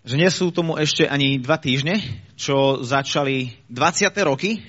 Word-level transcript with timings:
že 0.00 0.16
nie 0.16 0.30
sú 0.32 0.48
tomu 0.48 0.80
ešte 0.80 1.04
ani 1.04 1.36
dva 1.36 1.60
týždne, 1.60 2.00
čo 2.32 2.80
začali 2.80 3.52
20. 3.68 4.08
roky. 4.24 4.64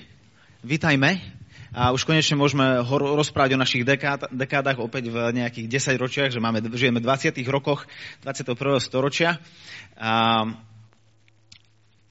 Vítajme. 0.60 1.40
A 1.72 1.88
už 1.96 2.04
konečne 2.04 2.36
môžeme 2.36 2.84
rozprávať 3.16 3.56
o 3.56 3.62
našich 3.64 3.80
dekád, 3.80 4.28
dekádach 4.28 4.76
opäť 4.76 5.08
v 5.08 5.32
nejakých 5.32 5.96
10 5.96 6.04
ročiach, 6.04 6.28
že 6.28 6.36
máme, 6.36 6.60
žijeme 6.76 7.00
v 7.00 7.08
20. 7.08 7.32
rokoch 7.48 7.88
21. 8.20 8.76
storočia. 8.76 9.40
A, 9.96 10.44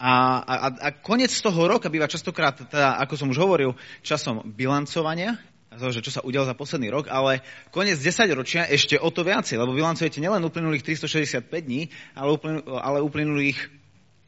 a, 0.02 0.12
a, 0.42 0.56
a 0.82 0.88
koniec 0.98 1.30
toho 1.30 1.70
roka 1.70 1.94
býva 1.94 2.10
častokrát, 2.10 2.58
teda, 2.58 2.98
ako 3.06 3.14
som 3.14 3.30
už 3.30 3.38
hovoril, 3.38 3.78
časom 4.02 4.42
bilancovania, 4.50 5.38
to, 5.72 5.88
že 5.96 6.04
čo 6.04 6.12
sa 6.12 6.26
udialo 6.26 6.44
za 6.44 6.56
posledný 6.58 6.92
rok, 6.92 7.08
ale 7.08 7.40
koniec 7.72 7.96
10 7.96 8.28
ročia 8.36 8.68
ešte 8.68 9.00
o 9.00 9.08
to 9.08 9.24
viacej, 9.24 9.56
lebo 9.56 9.72
bilancujete 9.72 10.20
nielen 10.20 10.44
uplynulých 10.44 10.84
365 10.84 11.48
dní, 11.48 11.88
ale, 12.12 12.30
uplynul, 12.36 12.64
ale 12.76 13.00
uplynulých 13.00 13.72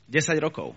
10 0.07 0.39
rokov. 0.39 0.71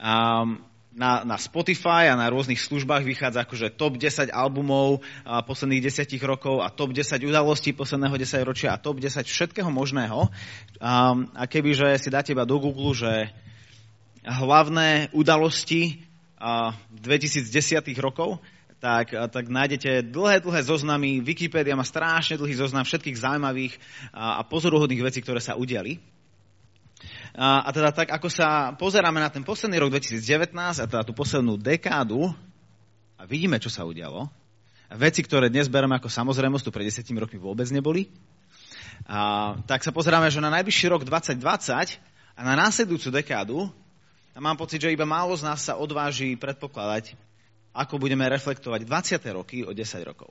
Um, 0.00 0.64
na, 0.94 1.26
na 1.26 1.34
Spotify 1.36 2.06
a 2.06 2.14
na 2.14 2.30
rôznych 2.30 2.62
službách 2.62 3.02
vychádza 3.02 3.42
akože 3.42 3.74
top 3.74 3.98
10 3.98 4.30
albumov 4.30 5.02
posledných 5.26 5.90
10 5.90 6.06
rokov 6.22 6.62
a 6.62 6.70
top 6.70 6.94
10 6.94 7.18
udalostí 7.26 7.74
posledného 7.74 8.14
10 8.14 8.46
ročia 8.46 8.78
a 8.78 8.80
top 8.80 9.02
10 9.02 9.26
všetkého 9.26 9.68
možného. 9.74 10.30
Um, 10.78 11.26
a 11.34 11.50
kebyže 11.50 11.98
si 11.98 12.14
dáte 12.14 12.30
iba 12.30 12.46
do 12.46 12.62
Google, 12.62 12.94
že 12.94 13.34
hlavné 14.22 15.10
udalosti 15.10 16.06
uh, 16.38 16.70
2010 16.94 17.82
rokov, 17.98 18.38
tak, 18.84 19.16
tak 19.32 19.48
nájdete 19.48 20.12
dlhé, 20.12 20.44
dlhé 20.44 20.60
zoznamy. 20.68 21.24
Wikipedia 21.24 21.72
má 21.72 21.88
strašne 21.88 22.36
dlhý 22.36 22.52
zoznam 22.52 22.84
všetkých 22.84 23.16
zaujímavých 23.16 23.80
a, 24.12 24.36
a 24.36 24.40
pozoruhodných 24.44 25.00
vecí, 25.00 25.24
ktoré 25.24 25.40
sa 25.40 25.56
udiali. 25.56 26.04
A, 27.32 27.64
a 27.64 27.68
teda 27.72 27.96
tak, 27.96 28.12
ako 28.12 28.28
sa 28.28 28.76
pozeráme 28.76 29.24
na 29.24 29.32
ten 29.32 29.40
posledný 29.40 29.80
rok 29.80 29.88
2019 29.88 30.52
a 30.52 30.84
teda 30.84 31.00
tú 31.00 31.16
poslednú 31.16 31.56
dekádu 31.56 32.28
a 33.16 33.24
vidíme, 33.24 33.56
čo 33.56 33.72
sa 33.72 33.88
udialo, 33.88 34.28
veci, 35.00 35.24
ktoré 35.24 35.48
dnes 35.48 35.72
bereme 35.72 35.96
ako 35.96 36.12
samozrejmosť, 36.12 36.64
tu 36.68 36.70
pred 36.70 36.84
desiatimi 36.84 37.24
rokmi 37.24 37.40
vôbec 37.40 37.66
neboli, 37.72 38.12
a, 39.08 39.56
tak 39.64 39.80
sa 39.80 39.96
pozeráme, 39.96 40.28
že 40.28 40.44
na 40.44 40.52
najbližší 40.52 40.92
rok 40.92 41.08
2020 41.08 41.40
a 42.36 42.40
na 42.44 42.52
následujúcu 42.52 43.08
dekádu, 43.16 43.58
a 44.34 44.38
mám 44.42 44.58
pocit, 44.58 44.82
že 44.82 44.92
iba 44.92 45.08
málo 45.08 45.32
z 45.38 45.46
nás 45.46 45.62
sa 45.62 45.78
odváži 45.78 46.36
predpokladať, 46.36 47.14
ako 47.74 47.98
budeme 47.98 48.24
reflektovať 48.30 48.86
20. 48.86 49.36
roky 49.36 49.66
o 49.66 49.74
10 49.74 49.82
rokov. 50.06 50.30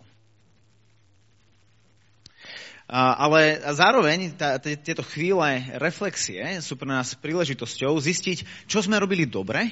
Ale 2.87 3.63
zároveň 3.75 4.35
tá, 4.35 4.59
tieto 4.59 5.03
chvíle 5.07 5.71
reflexie 5.79 6.59
sú 6.59 6.75
pre 6.75 6.91
nás 6.91 7.15
príležitosťou 7.15 7.95
zistiť, 7.95 8.67
čo 8.67 8.83
sme 8.83 8.99
robili 8.99 9.23
dobre 9.23 9.71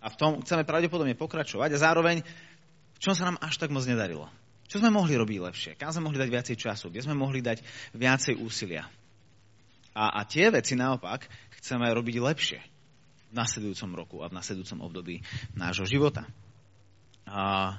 a 0.00 0.08
v 0.08 0.16
tom 0.16 0.40
chceme 0.40 0.64
pravdepodobne 0.64 1.12
pokračovať 1.12 1.76
a 1.76 1.82
zároveň, 1.82 2.24
v 2.96 2.98
čom 3.00 3.12
sa 3.12 3.28
nám 3.28 3.36
až 3.44 3.60
tak 3.60 3.68
moc 3.68 3.84
nedarilo. 3.84 4.32
Čo 4.70 4.80
sme 4.80 4.94
mohli 4.94 5.18
robiť 5.18 5.38
lepšie? 5.44 5.70
Kam 5.76 5.92
sme 5.92 6.08
mohli 6.08 6.22
dať 6.22 6.30
viacej 6.30 6.56
času? 6.56 6.88
Kde 6.88 7.04
sme 7.04 7.18
mohli 7.18 7.42
dať 7.42 7.60
viacej 7.92 8.38
úsilia? 8.38 8.86
A, 9.92 10.22
a 10.22 10.24
tie 10.24 10.48
veci 10.48 10.78
naopak 10.78 11.26
chceme 11.60 11.90
robiť 11.90 12.16
lepšie 12.22 12.60
v 13.30 13.34
nasledujúcom 13.34 13.90
roku 13.92 14.16
a 14.22 14.30
v 14.30 14.36
nasledujúcom 14.38 14.78
období 14.86 15.20
nášho 15.58 15.84
života. 15.84 16.24
A 17.28 17.76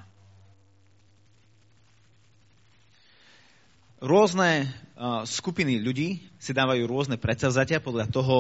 rôzne 4.02 4.70
skupiny 5.25 5.81
ľudí 5.81 6.22
si 6.38 6.52
dávajú 6.53 6.86
rôzne 6.86 7.17
predsavzatia 7.17 7.81
podľa 7.81 8.06
toho, 8.09 8.36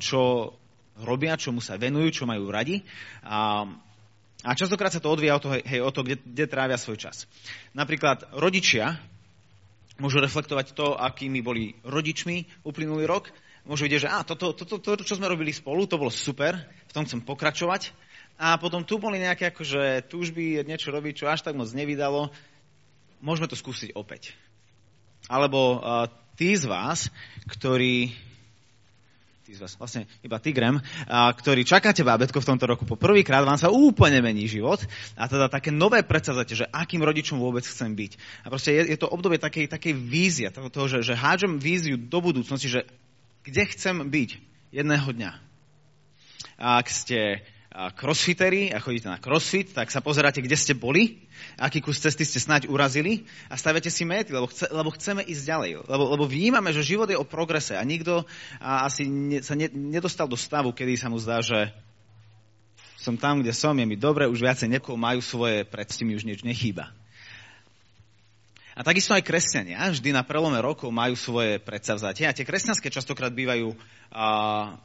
čo 0.00 0.52
robia, 1.00 1.40
čomu 1.40 1.64
sa 1.64 1.80
venujú, 1.80 2.22
čo 2.22 2.24
majú 2.28 2.52
radi. 2.52 2.84
A, 3.24 3.64
a 4.44 4.50
častokrát 4.52 4.92
sa 4.92 5.00
to 5.00 5.08
odvíja 5.08 5.40
od 5.40 5.42
toho, 5.44 5.54
hej, 5.56 5.80
od 5.80 5.92
toho 5.92 6.04
kde, 6.04 6.16
kde 6.20 6.44
trávia 6.48 6.76
svoj 6.76 7.00
čas. 7.00 7.24
Napríklad 7.72 8.28
rodičia 8.36 9.00
môžu 9.96 10.20
reflektovať 10.20 10.76
to, 10.76 10.96
akými 10.96 11.40
boli 11.40 11.76
rodičmi 11.84 12.66
uplynulý 12.66 13.08
rok. 13.08 13.32
Môžu 13.62 13.86
vidieť, 13.86 14.02
že 14.04 14.10
á, 14.10 14.26
toto, 14.26 14.50
toto, 14.52 14.82
to, 14.82 14.98
to, 14.98 15.06
čo 15.06 15.16
sme 15.16 15.30
robili 15.30 15.54
spolu, 15.54 15.86
to 15.86 15.94
bolo 15.94 16.10
super, 16.10 16.58
v 16.90 16.92
tom 16.92 17.06
chcem 17.06 17.22
pokračovať. 17.22 17.94
A 18.42 18.58
potom 18.58 18.82
tu 18.82 18.98
boli 18.98 19.22
nejaké 19.22 19.54
akože 19.54 20.10
túžby 20.10 20.66
niečo 20.66 20.90
robiť, 20.90 21.22
čo 21.22 21.30
až 21.30 21.46
tak 21.46 21.54
moc 21.54 21.70
nevydalo. 21.70 22.34
Môžeme 23.22 23.46
to 23.46 23.54
skúsiť 23.54 23.94
opäť. 23.94 24.34
Alebo 25.30 25.78
uh, 25.78 26.10
tí 26.34 26.58
z 26.58 26.66
vás, 26.66 27.06
ktorí 27.46 28.10
tí 29.46 29.54
z 29.54 29.62
vás, 29.62 29.78
vlastne 29.78 30.10
iba 30.22 30.38
Tigrem, 30.38 30.78
a, 31.10 31.28
ktorý 31.34 31.66
čakáte 31.66 32.06
bábetko 32.06 32.38
v 32.38 32.48
tomto 32.54 32.64
roku 32.64 32.86
po 32.86 32.94
prvýkrát, 32.94 33.42
vám 33.42 33.58
sa 33.58 33.74
úplne 33.74 34.22
mení 34.22 34.46
život 34.46 34.78
a 35.18 35.26
teda 35.26 35.50
také 35.50 35.74
nové 35.74 36.06
predsazate, 36.06 36.54
že 36.54 36.70
akým 36.70 37.02
rodičom 37.02 37.42
vôbec 37.42 37.66
chcem 37.66 37.90
byť. 37.90 38.12
A 38.42 38.54
proste 38.54 38.70
je, 38.70 38.94
je 38.94 38.98
to 39.02 39.10
obdobie 39.10 39.42
takej, 39.42 39.66
takej 39.66 39.98
vízie, 39.98 40.46
toho, 40.54 40.70
toho 40.70 40.86
že, 40.86 41.02
že 41.02 41.18
hádžem 41.18 41.58
víziu 41.58 41.98
do 41.98 42.22
budúcnosti, 42.22 42.70
že 42.70 42.86
kde 43.42 43.62
chcem 43.74 44.06
byť 44.06 44.30
jedného 44.70 45.08
dňa. 45.10 45.32
Ak 46.62 46.86
ste 46.86 47.42
crossfitery 47.72 48.68
a 48.68 48.78
chodíte 48.78 49.08
na 49.08 49.16
crossfit, 49.16 49.72
tak 49.72 49.88
sa 49.88 50.04
pozeráte, 50.04 50.44
kde 50.44 50.60
ste 50.60 50.76
boli, 50.76 51.24
aký 51.56 51.80
kus 51.80 52.04
cesty 52.04 52.28
ste 52.28 52.36
snáď 52.36 52.68
urazili 52.68 53.24
a 53.48 53.56
stavete 53.56 53.88
si 53.88 54.04
méty, 54.04 54.36
lebo, 54.36 54.44
chce, 54.44 54.68
lebo 54.68 54.92
chceme 54.92 55.24
ísť 55.24 55.42
ďalej. 55.48 55.70
Lebo, 55.88 56.04
lebo 56.12 56.24
vnímame, 56.28 56.68
že 56.76 56.84
život 56.84 57.08
je 57.08 57.16
o 57.16 57.24
progrese 57.24 57.72
a 57.72 57.82
nikto 57.82 58.28
a 58.60 58.84
asi 58.84 59.08
ne, 59.08 59.40
sa 59.40 59.56
ne, 59.56 59.72
nedostal 59.72 60.28
do 60.28 60.36
stavu, 60.36 60.76
kedy 60.76 61.00
sa 61.00 61.08
mu 61.08 61.16
zdá, 61.16 61.40
že 61.40 61.72
som 63.00 63.16
tam, 63.16 63.40
kde 63.40 63.56
som, 63.56 63.74
je 63.74 63.88
mi 63.88 63.96
dobre, 63.96 64.28
už 64.28 64.44
viacej 64.44 64.68
nekoho 64.68 64.94
majú 64.94 65.24
svoje 65.24 65.64
predsti, 65.64 66.04
mi 66.04 66.14
už 66.14 66.28
nič 66.28 66.44
nechýba. 66.44 66.92
A 68.72 68.80
takisto 68.84 69.12
aj 69.12 69.24
kresťania 69.24 69.80
vždy 69.92 70.16
na 70.16 70.24
prelome 70.24 70.60
rokov 70.60 70.88
majú 70.88 71.12
svoje 71.16 71.60
predsavzatie 71.60 72.24
a 72.24 72.32
tie 72.32 72.44
kresťanské 72.44 72.88
častokrát 72.88 73.32
bývajú 73.32 73.68
uh, 73.68 74.76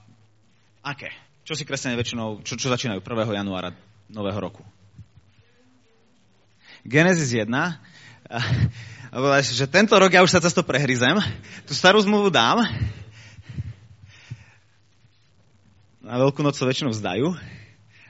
aké? 0.84 1.27
Čo 1.48 1.56
si 1.56 1.64
kresťania 1.64 1.96
väčšinou, 1.96 2.44
čo, 2.44 2.60
čo 2.60 2.68
začínajú 2.68 3.00
1. 3.00 3.40
januára 3.40 3.72
nového 4.12 4.36
roku? 4.36 4.68
Genesis 6.84 7.32
1. 7.32 7.48
A 7.48 9.40
že 9.56 9.64
tento 9.72 9.96
rok 9.96 10.12
ja 10.12 10.28
už 10.28 10.36
sa 10.36 10.44
cez 10.44 10.52
to 10.52 10.68
prehryzem. 10.68 11.16
Tú 11.64 11.72
starú 11.72 12.04
zmluvu 12.04 12.36
dám. 12.36 12.68
Na 16.04 16.20
veľkú 16.20 16.44
noc 16.44 16.60
sa 16.60 16.68
väčšinou 16.68 16.92
vzdajú, 16.92 17.32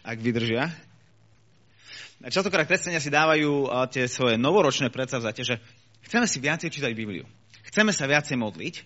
ak 0.02 0.18
vydržia. 0.18 0.74
A 2.26 2.34
častokrát 2.34 2.66
kresťania 2.66 2.98
si 2.98 3.14
dávajú 3.14 3.70
tie 3.94 4.10
svoje 4.10 4.42
novoročné 4.42 4.90
predsavzatie, 4.90 5.46
že 5.46 5.62
chceme 6.10 6.26
si 6.26 6.42
viacej 6.42 6.74
čítať 6.74 6.90
Bibliu. 6.98 7.30
Chceme 7.70 7.94
sa 7.94 8.10
viacej 8.10 8.34
modliť. 8.34 8.82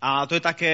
A 0.00 0.24
to 0.24 0.40
je 0.40 0.40
také 0.40 0.72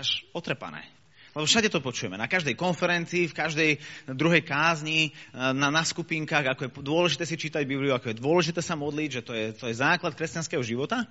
až 0.00 0.24
otrepané. 0.32 0.88
Lebo 1.30 1.46
všade 1.46 1.70
to 1.70 1.78
počujeme. 1.78 2.18
Na 2.18 2.26
každej 2.26 2.58
konferencii, 2.58 3.30
v 3.30 3.38
každej 3.38 3.70
druhej 4.10 4.42
kázni, 4.42 5.14
na, 5.30 5.70
na 5.70 5.86
skupinkách, 5.86 6.50
ako 6.50 6.62
je 6.66 6.70
dôležité 6.82 7.22
si 7.22 7.38
čítať 7.38 7.62
Bibliu, 7.62 7.94
ako 7.94 8.10
je 8.10 8.18
dôležité 8.18 8.58
sa 8.58 8.74
modliť, 8.74 9.10
že 9.20 9.22
to 9.22 9.32
je, 9.36 9.46
to 9.54 9.64
je 9.70 9.78
základ 9.78 10.18
kresťanského 10.18 10.62
života. 10.66 11.06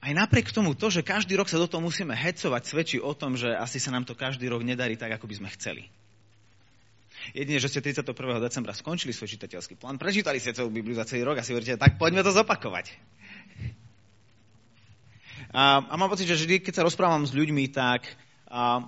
Aj 0.00 0.12
napriek 0.16 0.48
tomu 0.48 0.72
to, 0.72 0.88
že 0.88 1.04
každý 1.04 1.36
rok 1.36 1.50
sa 1.50 1.60
do 1.60 1.68
toho 1.68 1.84
musíme 1.84 2.16
hecovať, 2.16 2.62
svedčí 2.64 2.96
o 3.02 3.12
tom, 3.12 3.36
že 3.36 3.52
asi 3.52 3.76
sa 3.76 3.92
nám 3.92 4.08
to 4.08 4.16
každý 4.16 4.48
rok 4.48 4.64
nedarí 4.64 4.96
tak, 4.96 5.12
ako 5.12 5.28
by 5.28 5.34
sme 5.36 5.48
chceli. 5.52 5.84
Jedine, 7.34 7.58
že 7.58 7.68
ste 7.68 7.82
31. 7.82 8.14
decembra 8.38 8.70
skončili 8.70 9.10
svoj 9.10 9.34
čitateľský 9.34 9.76
plán, 9.76 9.98
prečítali 9.98 10.38
ste 10.38 10.54
celú 10.54 10.70
Bibliu 10.70 10.94
za 10.94 11.08
celý 11.08 11.26
rok 11.26 11.40
a 11.40 11.44
si 11.44 11.52
hovoríte, 11.52 11.74
tak 11.76 11.98
poďme 11.98 12.22
to 12.22 12.30
zopakovať. 12.32 12.92
A, 15.52 15.82
a 15.86 15.94
mám 15.94 16.10
pocit, 16.10 16.26
že 16.26 16.38
vždy, 16.38 16.62
keď 16.62 16.82
sa 16.82 16.86
rozprávam 16.86 17.22
s 17.22 17.34
ľuďmi, 17.34 17.70
tak 17.70 18.06
a, 18.50 18.82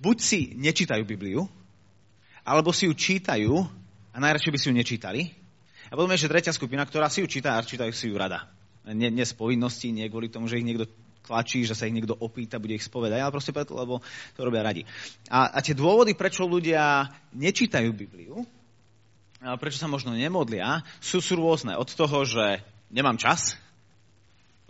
buď 0.00 0.16
si 0.20 0.40
nečítajú 0.58 1.02
Bibliu, 1.06 1.46
alebo 2.44 2.74
si 2.74 2.90
ju 2.90 2.94
čítajú 2.94 3.52
a 4.12 4.16
najradšej 4.20 4.52
by 4.52 4.58
si 4.60 4.68
ju 4.68 4.74
nečítali. 4.74 5.22
A 5.88 5.96
potom 5.96 6.10
je 6.12 6.18
ešte 6.20 6.32
tretia 6.32 6.52
skupina, 6.52 6.84
ktorá 6.84 7.08
si 7.08 7.24
ju 7.24 7.28
číta 7.30 7.56
a 7.56 7.64
čítajú 7.64 7.92
si 7.94 8.10
ju 8.10 8.16
rada. 8.18 8.50
Nie, 8.84 9.08
nie 9.08 9.24
z 9.24 9.32
povinnosti, 9.32 9.94
nie 9.94 10.12
kvôli 10.12 10.28
tomu, 10.28 10.44
že 10.44 10.60
ich 10.60 10.66
niekto 10.66 10.84
tlačí, 11.24 11.64
že 11.64 11.72
sa 11.72 11.88
ich 11.88 11.96
niekto 11.96 12.12
opýta, 12.12 12.60
bude 12.60 12.76
ich 12.76 12.84
spovedať, 12.84 13.16
ale 13.16 13.32
proste 13.32 13.56
preto, 13.56 13.72
lebo 13.72 14.04
to 14.36 14.44
robia 14.44 14.60
radi. 14.60 14.84
A, 15.32 15.56
a 15.56 15.58
tie 15.64 15.72
dôvody, 15.72 16.12
prečo 16.12 16.44
ľudia 16.44 17.08
nečítajú 17.32 17.96
Bibliu, 17.96 18.44
prečo 19.56 19.80
sa 19.80 19.88
možno 19.88 20.12
nemodlia, 20.12 20.84
sú, 21.00 21.24
sú 21.24 21.40
rôzne. 21.40 21.80
Od 21.80 21.88
toho, 21.88 22.28
že 22.28 22.60
nemám 22.92 23.16
čas, 23.16 23.56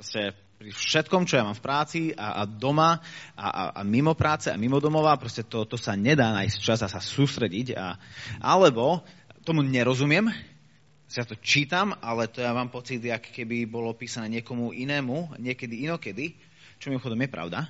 Proste 0.05 0.37
pri 0.61 0.69
všetkom, 0.69 1.25
čo 1.25 1.41
ja 1.41 1.49
mám 1.49 1.57
v 1.57 1.65
práci 1.65 2.13
a, 2.13 2.37
a 2.37 2.43
doma 2.45 3.01
a, 3.33 3.47
a, 3.49 3.63
a 3.73 3.81
mimo 3.89 4.13
práce 4.13 4.53
a 4.53 4.61
mimo 4.61 4.77
domova, 4.77 5.17
proste 5.17 5.49
to, 5.49 5.65
to 5.65 5.81
sa 5.81 5.97
nedá 5.97 6.29
nájsť 6.29 6.57
čas 6.61 6.85
a 6.85 6.93
sa 6.93 7.01
sústrediť. 7.01 7.73
A, 7.73 7.97
alebo 8.45 9.01
tomu 9.49 9.65
nerozumiem 9.65 10.29
ja 11.09 11.25
to 11.25 11.41
čítam, 11.41 11.97
ale 12.05 12.29
to 12.29 12.45
ja 12.45 12.53
mám 12.53 12.69
pocit, 12.69 13.01
ak 13.09 13.33
keby 13.33 13.65
bolo 13.65 13.97
písané 13.97 14.29
niekomu 14.29 14.77
inému, 14.77 15.41
niekedy 15.41 15.89
inokedy, 15.89 16.37
čo 16.77 16.93
mimochodom 16.93 17.25
je 17.25 17.31
pravda. 17.33 17.65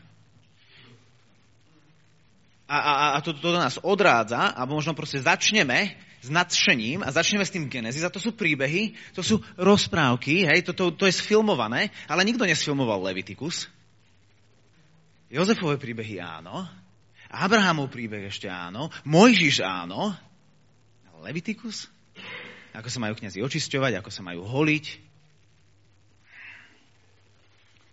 A, 2.64 2.76
a, 2.80 2.92
a 3.14 3.18
to, 3.20 3.36
to 3.36 3.52
nás 3.52 3.76
odrádza 3.84 4.56
a 4.56 4.64
možno 4.64 4.96
proste 4.96 5.20
začneme 5.20 5.92
s 6.24 6.32
nadšením 6.32 7.04
a 7.04 7.12
začneme 7.12 7.44
s 7.44 7.52
tým 7.52 7.68
Genesis 7.68 8.00
a 8.00 8.08
to 8.08 8.16
sú 8.16 8.32
príbehy, 8.32 8.96
to 9.12 9.20
sú 9.20 9.44
rozprávky, 9.60 10.48
hej, 10.48 10.64
to, 10.64 10.72
to, 10.72 10.96
to 10.96 11.04
je 11.04 11.20
sfilmované, 11.20 11.92
ale 12.08 12.24
nikto 12.24 12.48
nesfilmoval 12.48 13.04
Leviticus. 13.04 13.68
Jozefové 15.28 15.76
príbehy 15.76 16.24
áno, 16.24 16.64
Abrahamov 17.28 17.92
príbeh 17.92 18.32
ešte 18.32 18.48
áno, 18.48 18.88
Mojžiš 19.04 19.60
áno, 19.60 20.16
Leviticus? 21.20 21.88
Ako 22.76 22.88
sa 22.92 23.00
majú 23.00 23.16
kniazy 23.16 23.40
očisťovať, 23.40 24.00
ako 24.00 24.10
sa 24.12 24.20
majú 24.20 24.44
holiť. 24.44 25.00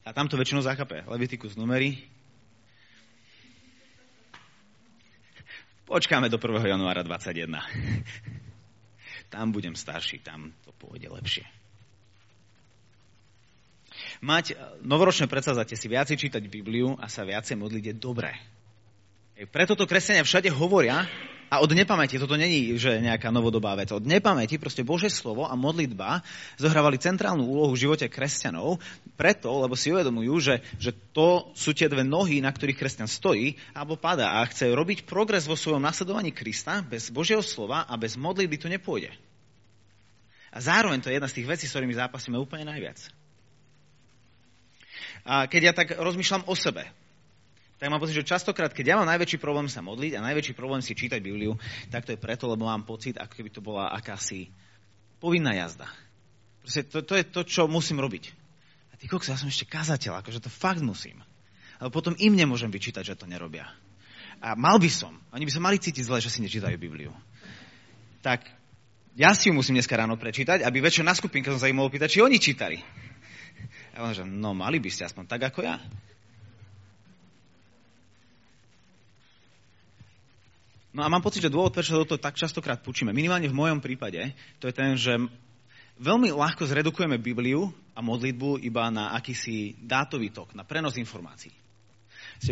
A 0.04 0.12
tam 0.12 0.28
to 0.28 0.36
väčšinou 0.36 0.66
zakape. 0.66 1.06
Leviticus 1.08 1.56
numery. 1.56 2.02
Počkáme 5.92 6.32
do 6.32 6.40
1. 6.40 6.72
januára 6.72 7.04
21. 7.04 7.52
Tam 9.28 9.52
budem 9.52 9.76
starší, 9.76 10.24
tam 10.24 10.56
to 10.64 10.72
pôjde 10.80 11.12
lepšie. 11.12 11.44
Mať 14.24 14.56
novoročné 14.88 15.28
predsazatie 15.28 15.76
si 15.76 15.92
viacej 15.92 16.16
čítať 16.16 16.48
Bibliu 16.48 16.96
a 16.96 17.12
sa 17.12 17.28
viacej 17.28 17.60
modliť 17.60 17.84
je 17.92 17.96
dobré. 18.00 18.32
Preto 19.52 19.76
to 19.76 19.84
kresťania 19.84 20.24
všade 20.24 20.48
hovoria 20.56 21.12
a 21.52 21.60
od 21.60 21.76
nepamäti, 21.76 22.16
toto 22.16 22.40
není 22.40 22.80
že 22.80 23.04
nejaká 23.04 23.28
novodobá 23.28 23.76
vec, 23.76 23.92
od 23.92 24.08
nepamäti 24.08 24.56
proste 24.56 24.88
Bože 24.88 25.12
slovo 25.12 25.44
a 25.44 25.52
modlitba 25.60 26.24
zohrávali 26.56 26.96
centrálnu 26.96 27.44
úlohu 27.44 27.76
v 27.76 27.84
živote 27.84 28.08
kresťanov, 28.08 28.80
preto, 29.20 29.52
lebo 29.60 29.76
si 29.76 29.92
uvedomujú, 29.92 30.34
že, 30.40 30.56
že 30.80 30.96
to 31.12 31.52
sú 31.52 31.76
tie 31.76 31.92
dve 31.92 32.08
nohy, 32.08 32.40
na 32.40 32.56
ktorých 32.56 32.80
kresťan 32.80 33.12
stojí 33.12 33.60
alebo 33.76 34.00
padá 34.00 34.40
a 34.40 34.48
chce 34.48 34.72
robiť 34.72 35.04
progres 35.04 35.44
vo 35.44 35.60
svojom 35.60 35.84
nasledovaní 35.84 36.32
Krista, 36.32 36.80
bez 36.80 37.12
Božieho 37.12 37.44
slova 37.44 37.84
a 37.84 38.00
bez 38.00 38.16
modlitby 38.16 38.56
to 38.56 38.72
nepôjde. 38.72 39.12
A 40.56 40.58
zároveň 40.64 41.04
to 41.04 41.12
je 41.12 41.20
jedna 41.20 41.28
z 41.28 41.36
tých 41.36 41.52
vecí, 41.52 41.68
s 41.68 41.76
ktorými 41.76 42.00
zápasíme 42.00 42.40
úplne 42.40 42.64
najviac. 42.64 43.12
A 45.28 45.52
keď 45.52 45.62
ja 45.68 45.74
tak 45.76 46.00
rozmýšľam 46.00 46.48
o 46.48 46.56
sebe, 46.56 46.88
tak 47.82 47.90
mám 47.90 47.98
pocit, 47.98 48.14
že 48.14 48.30
častokrát, 48.30 48.70
keď 48.70 48.94
ja 48.94 48.96
mám 49.02 49.10
najväčší 49.10 49.42
problém 49.42 49.66
sa 49.66 49.82
modliť 49.82 50.14
a 50.14 50.22
najväčší 50.22 50.54
problém 50.54 50.86
si 50.86 50.94
čítať 50.94 51.18
Bibliu, 51.18 51.58
tak 51.90 52.06
to 52.06 52.14
je 52.14 52.22
preto, 52.22 52.46
lebo 52.46 52.70
mám 52.70 52.86
pocit, 52.86 53.18
ako 53.18 53.34
keby 53.34 53.50
to 53.50 53.58
bola 53.58 53.90
akási 53.90 54.54
povinná 55.18 55.58
jazda. 55.58 55.90
Proste 56.62 56.86
to, 56.86 57.02
to 57.02 57.18
je 57.18 57.26
to, 57.26 57.42
čo 57.42 57.66
musím 57.66 57.98
robiť. 57.98 58.38
A 58.94 59.02
ty 59.02 59.10
kokos, 59.10 59.34
ja 59.34 59.38
som 59.42 59.50
ešte 59.50 59.66
kazateľ, 59.66 60.22
akože 60.22 60.46
to 60.46 60.54
fakt 60.54 60.86
musím. 60.86 61.26
Ale 61.82 61.90
potom 61.90 62.14
im 62.22 62.38
nemôžem 62.38 62.70
vyčítať, 62.70 63.02
že 63.02 63.18
to 63.18 63.26
nerobia. 63.26 63.66
A 64.46 64.54
mal 64.54 64.78
by 64.78 64.86
som. 64.86 65.18
Oni 65.34 65.50
by 65.50 65.54
sa 65.54 65.66
mali 65.66 65.82
cítiť 65.82 66.06
zle, 66.06 66.22
že 66.22 66.30
si 66.30 66.46
nečítajú 66.46 66.78
Bibliu. 66.78 67.10
Tak 68.22 68.46
ja 69.18 69.34
si 69.34 69.50
ju 69.50 69.58
musím 69.58 69.82
dneska 69.82 69.98
ráno 69.98 70.22
prečítať, 70.22 70.62
aby 70.62 70.86
večer 70.86 71.02
na 71.02 71.18
skupinke 71.18 71.50
som 71.50 71.58
sa 71.58 71.66
im 71.66 71.82
mohol 71.82 71.90
pýtať, 71.90 72.14
či 72.14 72.22
oni 72.22 72.38
čítali. 72.38 72.78
A 73.98 74.06
on 74.06 74.14
že, 74.14 74.22
no 74.22 74.54
mali 74.54 74.78
by 74.78 74.94
ste 74.94 75.10
aspoň 75.10 75.26
tak 75.26 75.50
ako 75.50 75.66
ja. 75.66 75.82
No 80.92 81.08
a 81.08 81.12
mám 81.12 81.24
pocit, 81.24 81.40
že 81.40 81.54
dôvod, 81.54 81.72
prečo 81.72 81.96
to 82.04 82.20
tak 82.20 82.36
častokrát 82.36 82.84
pučíme, 82.84 83.16
minimálne 83.16 83.48
v 83.48 83.56
mojom 83.56 83.80
prípade, 83.80 84.36
to 84.60 84.68
je 84.68 84.76
ten, 84.76 85.00
že 85.00 85.16
veľmi 85.96 86.36
ľahko 86.36 86.68
zredukujeme 86.68 87.16
Bibliu 87.16 87.72
a 87.96 88.04
modlitbu 88.04 88.60
iba 88.60 88.92
na 88.92 89.16
akýsi 89.16 89.80
dátový 89.80 90.36
tok, 90.36 90.52
na 90.52 90.68
prenos 90.68 91.00
informácií. 91.00 91.56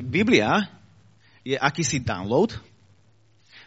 Biblia 0.08 0.72
je 1.44 1.60
akýsi 1.60 2.00
download, 2.00 2.56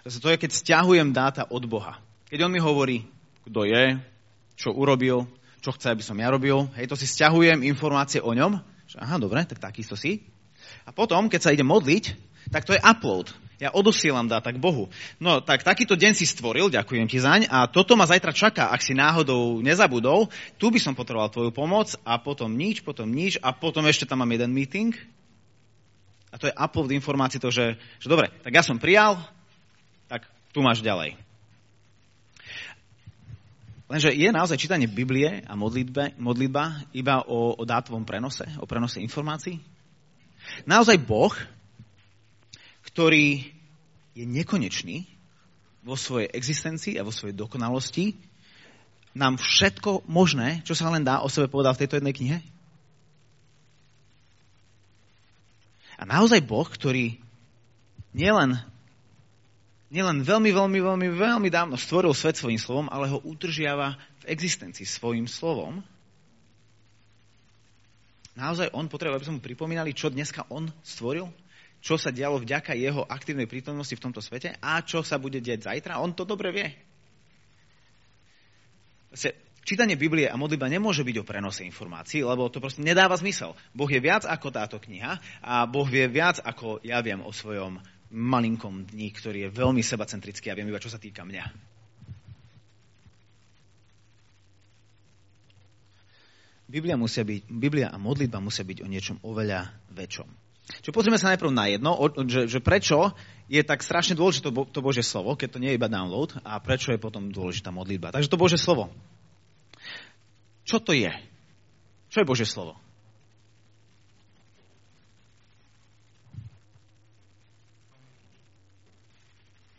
to 0.03 0.29
je, 0.33 0.41
keď 0.41 0.51
stiahujem 0.51 1.13
dáta 1.13 1.47
od 1.53 1.63
Boha. 1.69 2.01
Keď 2.33 2.41
on 2.43 2.51
mi 2.51 2.59
hovorí, 2.59 3.05
kto 3.45 3.69
je, 3.69 4.01
čo 4.57 4.73
urobil, 4.73 5.29
čo 5.63 5.71
chce, 5.77 5.93
aby 5.93 6.03
som 6.03 6.17
ja 6.17 6.33
robil, 6.33 6.65
hej, 6.81 6.89
to 6.89 6.97
si 6.97 7.07
stiahujem 7.07 7.61
informácie 7.63 8.19
o 8.25 8.33
ňom, 8.33 8.59
že 8.89 8.97
aha, 8.99 9.21
dobre, 9.21 9.45
tak 9.45 9.61
takisto 9.61 9.95
si. 9.95 10.25
A 10.89 10.91
potom, 10.91 11.29
keď 11.29 11.41
sa 11.45 11.53
ide 11.55 11.63
modliť, 11.63 12.05
tak 12.51 12.67
to 12.67 12.75
je 12.75 12.83
upload. 12.83 13.31
Ja 13.61 13.71
odosielam 13.71 14.27
dáta 14.27 14.51
k 14.51 14.59
Bohu. 14.59 14.89
No 15.21 15.43
tak 15.45 15.63
takýto 15.63 15.95
deň 15.95 16.17
si 16.17 16.27
stvoril, 16.27 16.73
ďakujem 16.73 17.07
ti 17.07 17.19
zaň, 17.21 17.47
a 17.47 17.69
toto 17.69 17.95
ma 17.95 18.09
zajtra 18.09 18.33
čaká, 18.35 18.65
ak 18.73 18.81
si 18.83 18.97
náhodou 18.97 19.61
nezabudol, 19.61 20.31
tu 20.59 20.73
by 20.73 20.81
som 20.83 20.97
potreboval 20.97 21.31
tvoju 21.31 21.51
pomoc 21.55 21.95
a 22.03 22.19
potom 22.19 22.51
nič, 22.51 22.83
potom 22.83 23.07
nič 23.07 23.39
a 23.39 23.55
potom 23.55 23.87
ešte 23.87 24.09
tam 24.09 24.25
mám 24.25 24.33
jeden 24.35 24.51
meeting. 24.51 24.97
A 26.33 26.41
to 26.41 26.49
je 26.49 26.57
upload 26.57 26.91
informácií, 26.97 27.37
to, 27.37 27.53
že, 27.53 27.77
že 28.01 28.09
dobre, 28.09 28.33
tak 28.41 28.57
ja 28.57 28.65
som 28.65 28.81
prijal, 28.81 29.21
tak 30.09 30.25
tu 30.51 30.65
máš 30.65 30.81
ďalej. 30.81 31.15
Lenže 33.93 34.17
je 34.17 34.33
naozaj 34.33 34.57
čítanie 34.57 34.89
Biblie 34.89 35.45
a 35.45 35.53
modlitbe, 35.53 36.17
modlitba 36.17 36.89
iba 36.97 37.21
o, 37.29 37.53
o 37.53 37.63
dátovom 37.69 38.09
prenose, 38.09 38.49
o 38.57 38.65
prenose 38.65 39.05
informácií? 39.05 39.61
Naozaj 40.65 40.97
Boh 41.05 41.37
ktorý 42.93 43.49
je 44.12 44.25
nekonečný 44.29 45.09
vo 45.81 45.97
svojej 45.97 46.29
existencii 46.31 47.00
a 47.00 47.06
vo 47.06 47.11
svojej 47.11 47.33
dokonalosti, 47.33 48.15
nám 49.12 49.37
všetko 49.37 50.09
možné, 50.09 50.65
čo 50.65 50.73
sa 50.73 50.89
len 50.89 51.05
dá, 51.05 51.21
o 51.21 51.29
sebe 51.29 51.49
povedal 51.49 51.77
v 51.77 51.85
tejto 51.85 52.00
jednej 52.00 52.17
knihe? 52.17 52.39
A 56.00 56.09
naozaj 56.09 56.41
Boh, 56.44 56.65
ktorý 56.65 57.21
nielen, 58.17 58.56
nielen 59.93 60.25
veľmi, 60.25 60.50
veľmi, 60.53 60.79
veľmi, 60.81 61.09
veľmi 61.12 61.49
dávno 61.53 61.77
stvoril 61.77 62.17
svet 62.17 62.41
svojim 62.41 62.61
slovom, 62.61 62.89
ale 62.89 63.09
ho 63.12 63.21
udržiava 63.25 64.00
v 64.25 64.25
existencii 64.33 64.89
svojim 64.89 65.29
slovom, 65.29 65.85
naozaj 68.33 68.73
on 68.73 68.89
potrebuje, 68.89 69.17
aby 69.21 69.27
sme 69.29 69.37
mu 69.41 69.44
pripomínali, 69.44 69.93
čo 69.93 70.09
dneska 70.09 70.49
on 70.49 70.73
stvoril? 70.81 71.29
Čo 71.82 71.99
sa 71.99 72.14
dialo 72.14 72.38
vďaka 72.38 72.79
jeho 72.79 73.02
aktívnej 73.02 73.50
prítomnosti 73.50 73.93
v 73.93 74.05
tomto 74.06 74.23
svete 74.23 74.55
a 74.62 74.79
čo 74.87 75.02
sa 75.02 75.19
bude 75.19 75.43
diať 75.43 75.67
zajtra. 75.67 75.99
On 75.99 76.14
to 76.14 76.23
dobre 76.23 76.55
vie. 76.55 76.70
Čítanie 79.62 79.99
Biblie 79.99 80.31
a 80.31 80.38
modlitba 80.38 80.70
nemôže 80.70 81.02
byť 81.06 81.17
o 81.23 81.26
prenose 81.26 81.62
informácií, 81.67 82.22
lebo 82.22 82.51
to 82.51 82.62
proste 82.62 82.82
nedáva 82.82 83.19
zmysel. 83.19 83.58
Boh 83.74 83.91
je 83.91 83.98
viac 83.98 84.27
ako 84.27 84.48
táto 84.55 84.79
kniha 84.79 85.19
a 85.43 85.67
Boh 85.67 85.86
vie 85.86 86.06
viac 86.06 86.39
ako 86.43 86.82
ja 86.86 87.03
viem 87.03 87.22
o 87.22 87.31
svojom 87.34 87.79
malinkom 88.10 88.86
dni, 88.91 89.08
ktorý 89.15 89.39
je 89.46 89.55
veľmi 89.55 89.82
sebacentrický 89.82 90.51
a 90.51 90.56
viem 90.58 90.70
iba, 90.70 90.82
čo 90.82 90.91
sa 90.91 90.98
týka 90.98 91.22
mňa. 91.27 91.46
Biblia, 96.72 96.96
musia 96.96 97.20
byť, 97.20 97.53
Biblia 97.53 97.93
a 97.93 98.01
modlitba 98.01 98.41
musia 98.41 98.65
byť 98.65 98.81
o 98.81 98.89
niečom 98.89 99.20
oveľa 99.20 99.77
väčšom. 99.93 100.42
Čiže 100.81 100.96
pozrieme 100.96 101.20
sa 101.20 101.36
najprv 101.36 101.52
na 101.52 101.69
jedno, 101.69 101.93
že, 102.24 102.48
že 102.48 102.64
prečo 102.64 103.12
je 103.52 103.60
tak 103.60 103.84
strašne 103.84 104.17
dôležité 104.17 104.48
to, 104.48 104.81
Bože 104.81 105.05
slovo, 105.05 105.36
keď 105.36 105.48
to 105.52 105.60
nie 105.60 105.74
je 105.74 105.79
iba 105.79 105.93
download, 105.93 106.41
a 106.41 106.56
prečo 106.62 106.88
je 106.94 107.02
potom 107.02 107.29
dôležitá 107.29 107.69
modlitba. 107.69 108.14
Takže 108.14 108.32
to 108.32 108.41
Bože 108.41 108.56
slovo. 108.56 108.88
Čo 110.64 110.81
to 110.81 110.96
je? 110.96 111.12
Čo 112.08 112.24
je 112.24 112.29
Bože 112.29 112.48
slovo? 112.48 112.81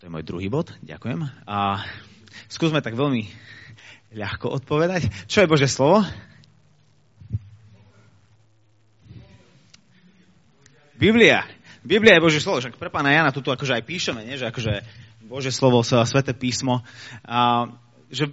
To 0.03 0.11
je 0.11 0.11
môj 0.11 0.27
druhý 0.27 0.51
bod, 0.51 0.75
ďakujem. 0.83 1.23
A 1.47 1.79
skúsme 2.51 2.83
tak 2.83 2.99
veľmi 2.99 3.23
ľahko 4.11 4.51
odpovedať. 4.51 5.07
Čo 5.31 5.47
je 5.47 5.49
Bože 5.49 5.71
slovo? 5.71 6.03
Biblia. 11.03 11.43
Biblia 11.83 12.15
je 12.15 12.23
Božie 12.23 12.39
slovo, 12.39 12.63
však 12.63 12.79
pre 12.79 12.87
pána 12.87 13.11
Jana 13.11 13.35
tu 13.35 13.43
akože 13.43 13.75
aj 13.75 13.83
píšeme, 13.83 14.23
nie? 14.23 14.39
že 14.39 14.47
akože 14.47 14.87
Bože 15.27 15.51
slovo, 15.51 15.83
sveté 15.83 16.31
písmo. 16.31 16.79
A, 17.27 17.67
že 18.07 18.31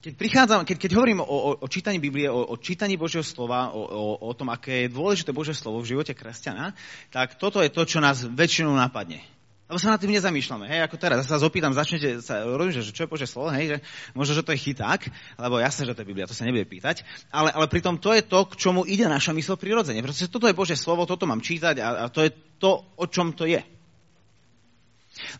keď, 0.00 0.12
prichádzam, 0.16 0.60
keď, 0.64 0.76
keď 0.80 0.90
hovorím 0.96 1.20
o, 1.20 1.28
o, 1.28 1.50
o 1.60 1.66
čítaní 1.68 2.00
Biblie, 2.00 2.32
o, 2.32 2.40
o 2.40 2.56
čítaní 2.56 2.96
Božieho 2.96 3.20
slova, 3.20 3.68
o, 3.68 3.84
o, 3.84 4.02
o 4.16 4.32
tom, 4.32 4.48
aké 4.48 4.88
je 4.88 4.94
dôležité 4.96 5.36
Božie 5.36 5.52
slovo 5.52 5.84
v 5.84 5.92
živote 5.92 6.16
kresťana, 6.16 6.72
tak 7.12 7.36
toto 7.36 7.60
je 7.60 7.68
to, 7.68 7.84
čo 7.84 8.00
nás 8.00 8.24
väčšinou 8.24 8.72
napadne. 8.72 9.20
Lebo 9.66 9.82
sa 9.82 9.90
nad 9.90 9.98
tým 9.98 10.14
nezamýšľame. 10.14 10.70
Hej, 10.70 10.86
ako 10.86 10.94
teraz, 10.94 11.26
sa 11.26 11.42
opýtam, 11.42 11.74
začnete 11.74 12.22
sa, 12.22 12.46
rozumiem, 12.46 12.86
že 12.86 12.94
čo 12.94 13.02
je 13.02 13.10
Bože 13.10 13.26
slovo, 13.26 13.50
hej, 13.50 13.66
že 13.74 13.78
možno, 14.14 14.38
že 14.38 14.46
to 14.46 14.54
je 14.54 14.62
chyták, 14.62 15.10
lebo 15.42 15.58
jasné, 15.58 15.90
že 15.90 15.94
to 15.98 16.06
je 16.06 16.10
Biblia, 16.14 16.30
to 16.30 16.38
sa 16.38 16.46
nebude 16.46 16.70
pýtať, 16.70 17.02
ale, 17.34 17.50
ale 17.50 17.66
pritom 17.66 17.98
to 17.98 18.14
je 18.14 18.22
to, 18.22 18.46
k 18.46 18.54
čomu 18.62 18.86
ide 18.86 19.10
naša 19.10 19.34
mysl 19.34 19.58
prirodzene. 19.58 20.06
Pretože 20.06 20.30
toto 20.30 20.46
je 20.46 20.54
Bože 20.54 20.78
slovo, 20.78 21.02
toto 21.02 21.26
mám 21.26 21.42
čítať 21.42 21.82
a, 21.82 22.06
a 22.06 22.06
to 22.06 22.22
je 22.22 22.30
to, 22.62 22.86
o 22.94 23.04
čom 23.10 23.34
to 23.34 23.42
je. 23.42 23.58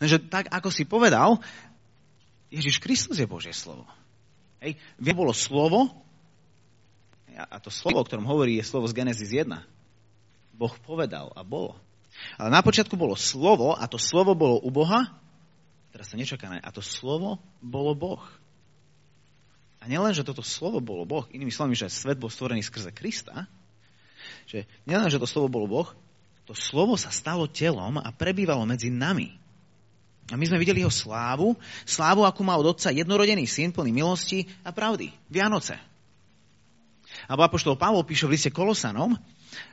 Lenže 0.03 0.27
tak, 0.27 0.51
ako 0.51 0.75
si 0.75 0.83
povedal, 0.83 1.39
Ježiš 2.51 2.83
Kristus 2.83 3.23
je 3.23 3.31
Božie 3.31 3.55
slovo. 3.55 3.87
Hej, 4.59 4.75
bolo 4.99 5.31
slovo, 5.31 5.87
a 7.31 7.61
to 7.63 7.71
slovo, 7.71 8.01
o 8.01 8.07
ktorom 8.07 8.25
hovorí, 8.25 8.59
je 8.59 8.65
slovo 8.65 8.89
z 8.91 8.97
Genesis 8.97 9.31
1. 9.31 9.55
Boh 10.57 10.73
povedal 10.83 11.29
a 11.31 11.45
bolo. 11.45 11.77
Ale 12.37 12.49
na 12.49 12.61
počiatku 12.61 12.97
bolo 12.97 13.13
slovo 13.17 13.77
a 13.77 13.85
to 13.85 14.01
slovo 14.01 14.33
bolo 14.33 14.57
u 14.61 14.69
Boha. 14.73 15.09
Teraz 15.93 16.13
sa 16.13 16.19
nečakáme. 16.19 16.61
A 16.61 16.69
to 16.69 16.81
slovo 16.81 17.41
bolo 17.61 17.97
Boh. 17.97 18.23
A 19.81 19.85
nielen, 19.85 20.11
že 20.11 20.25
toto 20.25 20.41
slovo 20.41 20.81
bolo 20.81 21.05
Boh, 21.05 21.25
inými 21.29 21.53
slovami, 21.53 21.77
že 21.77 21.87
svet 21.87 22.17
bol 22.17 22.33
stvorený 22.33 22.65
skrze 22.65 22.89
Krista, 22.91 23.45
že 24.49 24.65
nielen, 24.89 25.07
že 25.07 25.21
to 25.21 25.29
slovo 25.29 25.47
bolo 25.47 25.67
Boh, 25.69 25.89
to 26.47 26.57
slovo 26.57 26.95
sa 26.95 27.13
stalo 27.13 27.45
telom 27.45 27.99
a 28.01 28.09
prebývalo 28.11 28.65
medzi 28.65 28.87
nami. 28.87 29.35
A 30.27 30.35
my 30.35 30.43
sme 30.43 30.59
videli 30.59 30.83
jeho 30.83 30.91
slávu, 30.91 31.55
slávu, 31.87 32.27
akú 32.27 32.43
má 32.43 32.59
od 32.59 32.75
otca 32.75 32.91
jednorodený 32.91 33.47
syn 33.47 33.71
plný 33.71 33.95
milosti 33.95 34.43
a 34.63 34.75
pravdy. 34.75 35.11
Vianoce. 35.31 35.79
Alebo 37.31 37.47
apoštol 37.47 37.79
Pavol 37.79 38.03
píše 38.03 38.27
v 38.27 38.35
liste 38.35 38.51
Kolosanom, 38.51 39.15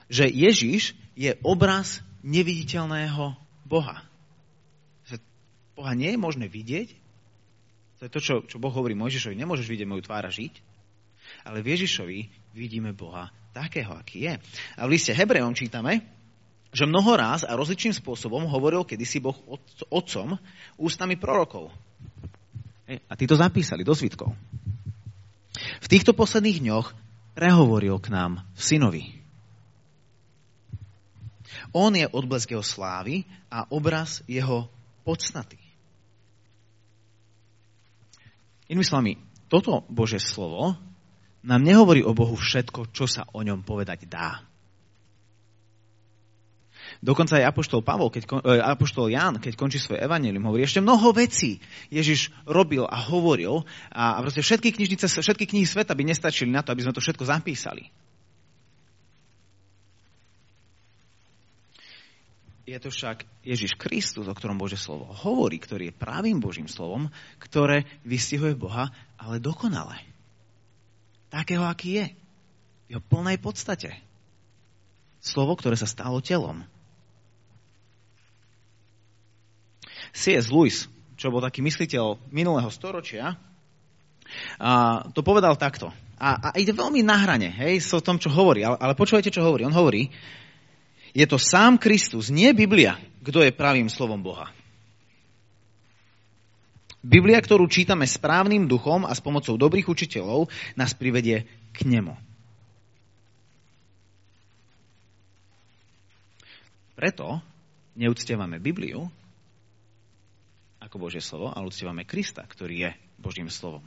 že 0.06 0.30
Ježiš 0.30 0.94
je 1.18 1.34
obraz 1.42 2.02
neviditeľného 2.24 3.36
Boha. 3.68 4.00
Boha 5.74 5.92
nie 5.92 6.14
je 6.14 6.18
možné 6.18 6.46
vidieť. 6.46 6.88
To 7.98 8.02
je 8.06 8.10
to, 8.10 8.20
čo, 8.22 8.34
čo 8.46 8.56
Boh 8.62 8.70
hovorí 8.70 8.94
Mojžišovi. 8.94 9.34
Nemôžeš 9.34 9.66
vidieť 9.66 9.90
moju 9.90 10.06
tvár 10.06 10.26
žiť. 10.30 10.54
Ale 11.42 11.60
v 11.60 11.74
Ježišovi 11.74 12.18
vidíme 12.54 12.94
Boha 12.94 13.28
takého, 13.50 13.90
aký 13.94 14.30
je. 14.30 14.34
A 14.78 14.86
v 14.86 14.92
liste 14.94 15.10
Hebrejom 15.10 15.54
čítame, 15.54 16.06
že 16.74 16.86
mnoho 16.86 17.14
ráz 17.14 17.46
a 17.46 17.54
rozličným 17.54 17.94
spôsobom 17.94 18.46
hovoril 18.50 18.86
kedysi 18.86 19.22
Boh 19.22 19.34
otcom 19.90 20.38
ústami 20.78 21.14
prorokov. 21.14 21.70
A 22.86 23.12
tí 23.14 23.24
to 23.24 23.38
zapísali 23.38 23.86
do 23.86 23.94
zvitkov. 23.94 24.34
V 25.54 25.86
týchto 25.86 26.12
posledných 26.12 26.60
dňoch 26.60 26.86
prehovoril 27.38 27.98
k 28.02 28.10
nám 28.10 28.42
v 28.58 28.60
synovi. 28.62 29.23
On 31.72 31.90
je 31.94 32.06
odblesk 32.08 32.54
jeho 32.54 32.64
slávy 32.64 33.26
a 33.50 33.68
obraz 33.70 34.22
jeho 34.26 34.68
podstaty. 35.04 35.60
Inými 38.68 38.86
slovami, 38.86 39.12
toto 39.52 39.84
Bože 39.92 40.16
slovo 40.16 40.74
nám 41.44 41.60
nehovorí 41.60 42.00
o 42.00 42.16
Bohu 42.16 42.32
všetko, 42.34 42.88
čo 42.96 43.04
sa 43.04 43.28
o 43.36 43.44
ňom 43.44 43.60
povedať 43.60 44.08
dá. 44.08 44.40
Dokonca 47.04 47.36
aj 47.36 47.52
Apoštol, 47.52 47.84
Pavol, 47.84 48.08
keď, 48.08 48.24
e, 48.44 48.60
Apoštol 48.64 49.12
Ján, 49.12 49.36
keď 49.36 49.52
končí 49.60 49.76
svoje 49.76 50.00
evanelium, 50.00 50.48
hovorí, 50.48 50.64
ešte 50.64 50.80
mnoho 50.80 51.12
vecí 51.12 51.60
Ježiš 51.92 52.32
robil 52.48 52.88
a 52.88 52.96
hovoril 52.96 53.68
a, 53.92 54.16
a 54.16 54.24
proste 54.24 54.40
všetky 54.40 54.72
knižnice, 54.72 55.04
všetky 55.04 55.44
knihy 55.44 55.68
sveta 55.68 55.92
by 55.92 56.04
nestačili 56.08 56.48
na 56.48 56.64
to, 56.64 56.72
aby 56.72 56.84
sme 56.84 56.96
to 56.96 57.04
všetko 57.04 57.28
zapísali. 57.28 57.92
Je 62.64 62.80
to 62.80 62.88
však 62.88 63.28
Ježiš 63.44 63.76
Kristus, 63.76 64.24
o 64.24 64.32
ktorom 64.32 64.56
Bože 64.56 64.80
slovo 64.80 65.12
hovorí, 65.12 65.60
ktorý 65.60 65.92
je 65.92 66.00
právým 66.00 66.40
Božím 66.40 66.64
slovom, 66.64 67.12
ktoré 67.36 67.84
vystihuje 68.08 68.56
Boha, 68.56 68.88
ale 69.20 69.36
dokonale. 69.36 70.00
Takého, 71.28 71.68
aký 71.68 72.00
je. 72.00 72.06
V 72.88 72.88
jeho 72.96 73.02
plnej 73.04 73.36
podstate. 73.36 73.92
Slovo, 75.20 75.60
ktoré 75.60 75.76
sa 75.76 75.84
stalo 75.84 76.24
telom. 76.24 76.64
C.S. 80.16 80.48
Lewis, 80.48 80.88
čo 81.20 81.28
bol 81.28 81.44
taký 81.44 81.60
mysliteľ 81.60 82.16
minulého 82.32 82.70
storočia, 82.72 83.36
a 84.56 85.04
to 85.12 85.20
povedal 85.20 85.54
takto. 85.60 85.92
A, 86.16 86.38
a 86.40 86.48
ide 86.56 86.72
veľmi 86.72 87.04
na 87.04 87.20
hrane, 87.20 87.50
hej, 87.50 87.82
so 87.82 88.00
tom, 88.00 88.16
čo 88.16 88.32
hovorí. 88.32 88.64
Ale, 88.64 88.78
ale 88.78 88.94
počúvajte, 88.96 89.34
čo 89.34 89.44
hovorí. 89.44 89.66
On 89.66 89.74
hovorí, 89.74 90.08
je 91.14 91.26
to 91.30 91.38
sám 91.38 91.78
Kristus, 91.78 92.28
nie 92.28 92.50
Biblia, 92.50 92.98
kto 93.22 93.46
je 93.46 93.54
pravým 93.54 93.86
slovom 93.86 94.18
Boha. 94.18 94.50
Biblia, 97.04 97.38
ktorú 97.38 97.70
čítame 97.70 98.08
správnym 98.08 98.66
duchom 98.66 99.06
a 99.06 99.12
s 99.14 99.22
pomocou 99.22 99.54
dobrých 99.54 99.86
učiteľov, 99.86 100.50
nás 100.74 100.96
privedie 100.96 101.46
k 101.70 101.78
nemu. 101.86 102.16
Preto 106.96 107.44
neúctievame 107.94 108.58
Bibliu, 108.58 109.06
ako 110.80 110.96
Božie 110.96 111.20
slovo, 111.20 111.52
ale 111.52 111.68
uctievame 111.68 112.08
Krista, 112.08 112.42
ktorý 112.42 112.88
je 112.88 112.90
Božím 113.20 113.52
slovom. 113.52 113.84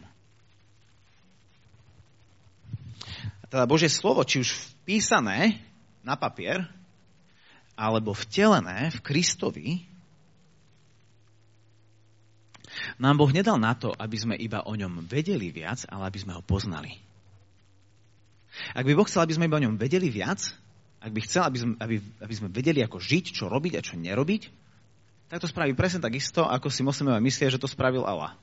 A 3.41 3.45
teda 3.49 3.65
Božie 3.65 3.89
slovo, 3.89 4.21
či 4.27 4.45
už 4.45 4.53
vpísané 4.83 5.57
na 6.05 6.13
papier, 6.19 6.69
alebo 7.77 8.17
vtelené 8.17 8.89
v 8.89 8.99
Kristovi, 9.05 9.67
nám 12.97 13.17
Boh 13.17 13.29
nedal 13.29 13.57
na 13.57 13.73
to, 13.73 13.93
aby 13.93 14.17
sme 14.17 14.35
iba 14.37 14.65
o 14.65 14.73
ňom 14.73 15.05
vedeli 15.05 15.49
viac, 15.53 15.85
ale 15.89 16.09
aby 16.09 16.19
sme 16.21 16.33
ho 16.37 16.41
poznali. 16.41 16.97
Ak 18.73 18.85
by 18.85 18.93
Boh 18.97 19.05
chcel, 19.05 19.21
aby 19.21 19.33
sme 19.37 19.45
iba 19.49 19.61
o 19.61 19.65
ňom 19.65 19.77
vedeli 19.77 20.09
viac, 20.09 20.41
ak 20.97 21.11
by 21.13 21.21
chcel, 21.21 21.45
aby 21.45 21.57
sme, 21.61 21.73
aby, 21.77 21.95
aby 22.01 22.33
sme 22.33 22.49
vedeli, 22.49 22.81
ako 22.81 22.97
žiť, 22.97 23.25
čo 23.37 23.45
robiť 23.49 23.77
a 23.77 23.85
čo 23.85 23.95
nerobiť, 23.97 24.49
tak 25.29 25.43
to 25.43 25.47
spraví 25.49 25.75
presne 25.77 26.01
tak 26.01 26.15
isto, 26.17 26.47
ako 26.47 26.71
si 26.71 26.81
moslimovia 26.81 27.21
myslia, 27.21 27.53
že 27.53 27.61
to 27.61 27.69
spravil 27.69 28.07
Allah. 28.07 28.33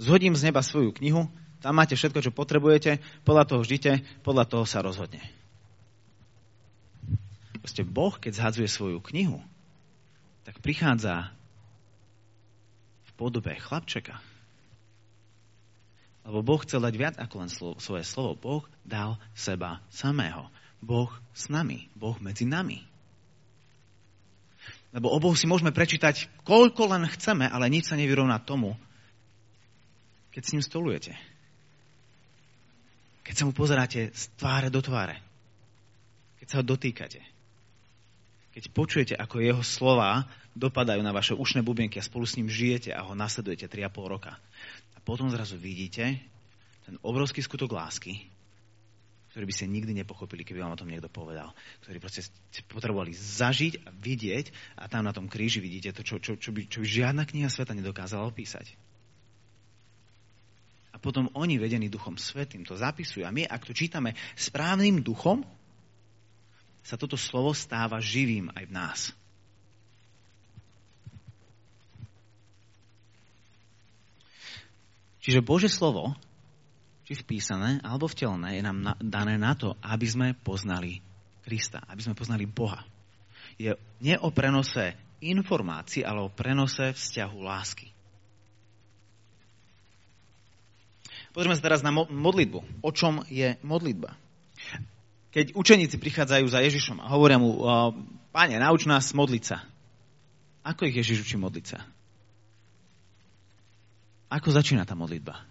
Zhodím 0.00 0.32
z 0.32 0.48
neba 0.48 0.64
svoju 0.64 0.96
knihu, 0.96 1.28
tam 1.60 1.76
máte 1.76 1.92
všetko, 1.92 2.24
čo 2.24 2.32
potrebujete, 2.32 3.04
podľa 3.28 3.44
toho 3.44 3.62
žite, 3.66 4.00
podľa 4.24 4.48
toho 4.48 4.64
sa 4.64 4.80
rozhodne. 4.80 5.20
Proste 7.60 7.84
Boh, 7.84 8.16
keď 8.16 8.32
zhadzuje 8.40 8.68
svoju 8.68 8.98
knihu, 9.12 9.40
tak 10.48 10.64
prichádza 10.64 11.28
v 13.04 13.10
podobe 13.20 13.52
chlapčeka. 13.60 14.16
Lebo 16.24 16.40
Boh 16.44 16.60
chcel 16.64 16.84
dať 16.84 16.94
viac 16.96 17.14
ako 17.16 17.34
len 17.40 17.50
slovo, 17.52 17.76
svoje 17.80 18.04
slovo. 18.04 18.36
Boh 18.36 18.64
dal 18.84 19.20
seba 19.36 19.84
samého. 19.92 20.48
Boh 20.80 21.12
s 21.36 21.52
nami. 21.52 21.88
Boh 21.92 22.16
medzi 22.20 22.48
nami. 22.48 22.80
Lebo 24.90 25.12
o 25.14 25.22
Bohu 25.22 25.38
si 25.38 25.46
môžeme 25.46 25.70
prečítať, 25.70 26.26
koľko 26.42 26.90
len 26.90 27.06
chceme, 27.06 27.46
ale 27.46 27.70
nič 27.70 27.86
sa 27.86 27.96
nevyrovná 27.96 28.42
tomu, 28.42 28.74
keď 30.34 30.42
s 30.42 30.52
ním 30.56 30.64
stolujete. 30.66 31.14
Keď 33.22 33.34
sa 33.38 33.46
mu 33.46 33.54
pozeráte 33.54 34.10
z 34.10 34.22
tváre 34.34 34.66
do 34.66 34.82
tváre. 34.82 35.22
Keď 36.42 36.46
sa 36.50 36.58
ho 36.58 36.64
dotýkate. 36.66 37.22
Keď 38.50 38.64
počujete, 38.74 39.14
ako 39.14 39.38
jeho 39.38 39.62
slova 39.62 40.26
dopadajú 40.58 40.98
na 41.06 41.14
vaše 41.14 41.38
ušné 41.38 41.62
bubienky 41.62 42.02
a 42.02 42.06
spolu 42.06 42.26
s 42.26 42.34
ním 42.34 42.50
žijete 42.50 42.90
a 42.90 43.06
ho 43.06 43.14
nasledujete 43.14 43.70
3,5 43.70 44.10
roka. 44.10 44.34
A 44.94 44.98
potom 44.98 45.30
zrazu 45.30 45.54
vidíte 45.54 46.18
ten 46.82 46.98
obrovský 47.06 47.38
skutok 47.46 47.70
lásky, 47.70 48.26
ktorý 49.30 49.46
by 49.46 49.54
ste 49.54 49.70
nikdy 49.70 49.94
nepochopili, 49.94 50.42
keby 50.42 50.58
vám 50.66 50.74
o 50.74 50.80
tom 50.80 50.90
niekto 50.90 51.06
povedal. 51.06 51.54
Ktorí 51.86 52.02
proste 52.02 52.26
potrebovali 52.66 53.14
zažiť 53.14 53.86
a 53.86 53.94
vidieť 53.94 54.74
a 54.74 54.90
tam 54.90 55.06
na 55.06 55.14
tom 55.14 55.30
kríži 55.30 55.62
vidíte 55.62 55.94
to, 55.94 56.02
čo, 56.02 56.18
čo, 56.18 56.34
čo, 56.34 56.50
by, 56.50 56.66
čo 56.66 56.82
by 56.82 56.86
žiadna 56.90 57.22
kniha 57.22 57.46
sveta 57.46 57.70
nedokázala 57.70 58.26
opísať. 58.26 58.74
A 60.90 60.98
potom 60.98 61.30
oni, 61.38 61.62
vedení 61.62 61.86
Duchom 61.86 62.18
Svetým, 62.18 62.66
to 62.66 62.74
zapisujú. 62.74 63.22
A 63.22 63.30
my, 63.30 63.46
ak 63.46 63.62
to 63.62 63.70
čítame 63.70 64.18
správnym 64.34 65.06
duchom, 65.06 65.46
sa 66.84 66.96
toto 66.96 67.14
slovo 67.16 67.52
stáva 67.52 68.00
živým 68.00 68.50
aj 68.56 68.64
v 68.66 68.72
nás. 68.72 69.00
Čiže 75.20 75.44
Bože 75.44 75.68
slovo 75.68 76.16
či 77.04 77.12
vpísané 77.12 77.82
alebo 77.84 78.08
vtelené, 78.08 78.56
je 78.56 78.62
nám 78.64 78.78
na, 78.80 78.92
dané 79.02 79.36
na 79.36 79.52
to, 79.52 79.76
aby 79.84 80.06
sme 80.08 80.28
poznali 80.32 81.04
Krista, 81.44 81.84
aby 81.90 82.00
sme 82.00 82.16
poznali 82.16 82.48
Boha. 82.48 82.86
Je 83.60 83.76
nie 84.00 84.16
o 84.16 84.32
prenose 84.32 84.96
informácií, 85.20 86.00
ale 86.00 86.24
o 86.24 86.32
prenose 86.32 86.96
vzťahu 86.96 87.38
lásky. 87.44 87.92
Pozrieme 91.30 91.54
sa 91.54 91.66
teraz 91.66 91.84
na 91.84 91.94
modlitbu. 91.94 92.82
O 92.82 92.90
čom 92.90 93.22
je 93.30 93.54
modlitba? 93.62 94.18
Keď 95.30 95.54
učeníci 95.54 95.96
prichádzajú 95.96 96.46
za 96.50 96.60
Ježišom 96.62 96.98
a 96.98 97.10
hovoria 97.14 97.38
mu, 97.38 97.62
páne, 98.34 98.58
nauč 98.58 98.86
nás 98.90 99.14
modliť 99.14 99.44
sa. 99.46 99.62
Ako 100.66 100.90
ich 100.90 100.98
Ježiš 100.98 101.22
učí 101.22 101.36
modliť 101.38 101.66
sa? 101.66 101.86
Ako 104.30 104.50
začína 104.50 104.86
tá 104.86 104.98
modlitba? 104.98 105.42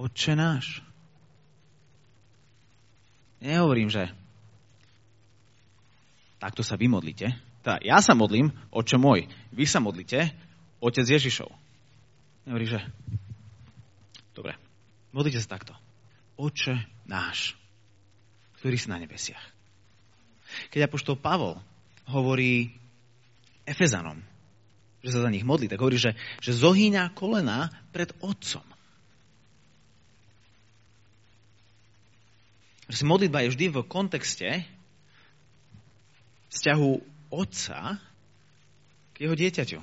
Otče 0.00 0.32
náš. 0.36 0.84
Nehovorím, 3.40 3.92
že 3.92 4.08
takto 6.40 6.64
sa 6.64 6.76
vy 6.76 6.88
modlíte. 6.88 7.32
Tá, 7.64 7.80
ja 7.80 8.00
sa 8.04 8.12
modlím, 8.12 8.52
oče 8.72 9.00
môj. 9.00 9.28
Vy 9.52 9.64
sa 9.64 9.80
modlíte, 9.80 10.32
otec 10.80 11.04
Ježišov. 11.04 11.48
Nehovorí, 12.44 12.68
že 12.68 12.80
Modlite 15.14 15.38
sa 15.38 15.54
takto. 15.54 15.78
Oče 16.34 16.74
náš, 17.04 17.56
ktorý 18.60 18.76
si 18.76 18.88
na 18.88 19.00
nebesiach. 19.00 19.42
Keď 20.70 20.88
apoštol 20.88 21.18
Pavol 21.18 21.60
hovorí 22.08 22.72
Efezanom, 23.64 24.20
že 25.04 25.12
sa 25.12 25.24
za 25.24 25.32
nich 25.32 25.44
modlí, 25.44 25.68
tak 25.68 25.80
hovorí, 25.80 26.00
že, 26.00 26.16
že 26.40 26.56
zohýňa 26.56 27.12
kolena 27.12 27.72
pred 27.92 28.12
Otcom. 28.24 28.64
Že 32.88 33.08
modlitba 33.08 33.44
je 33.44 33.52
vždy 33.52 33.66
v 33.72 33.78
kontexte 33.88 34.48
vzťahu 36.52 36.92
otca 37.32 37.98
k 39.12 39.16
jeho 39.18 39.34
dieťaťu. 39.34 39.80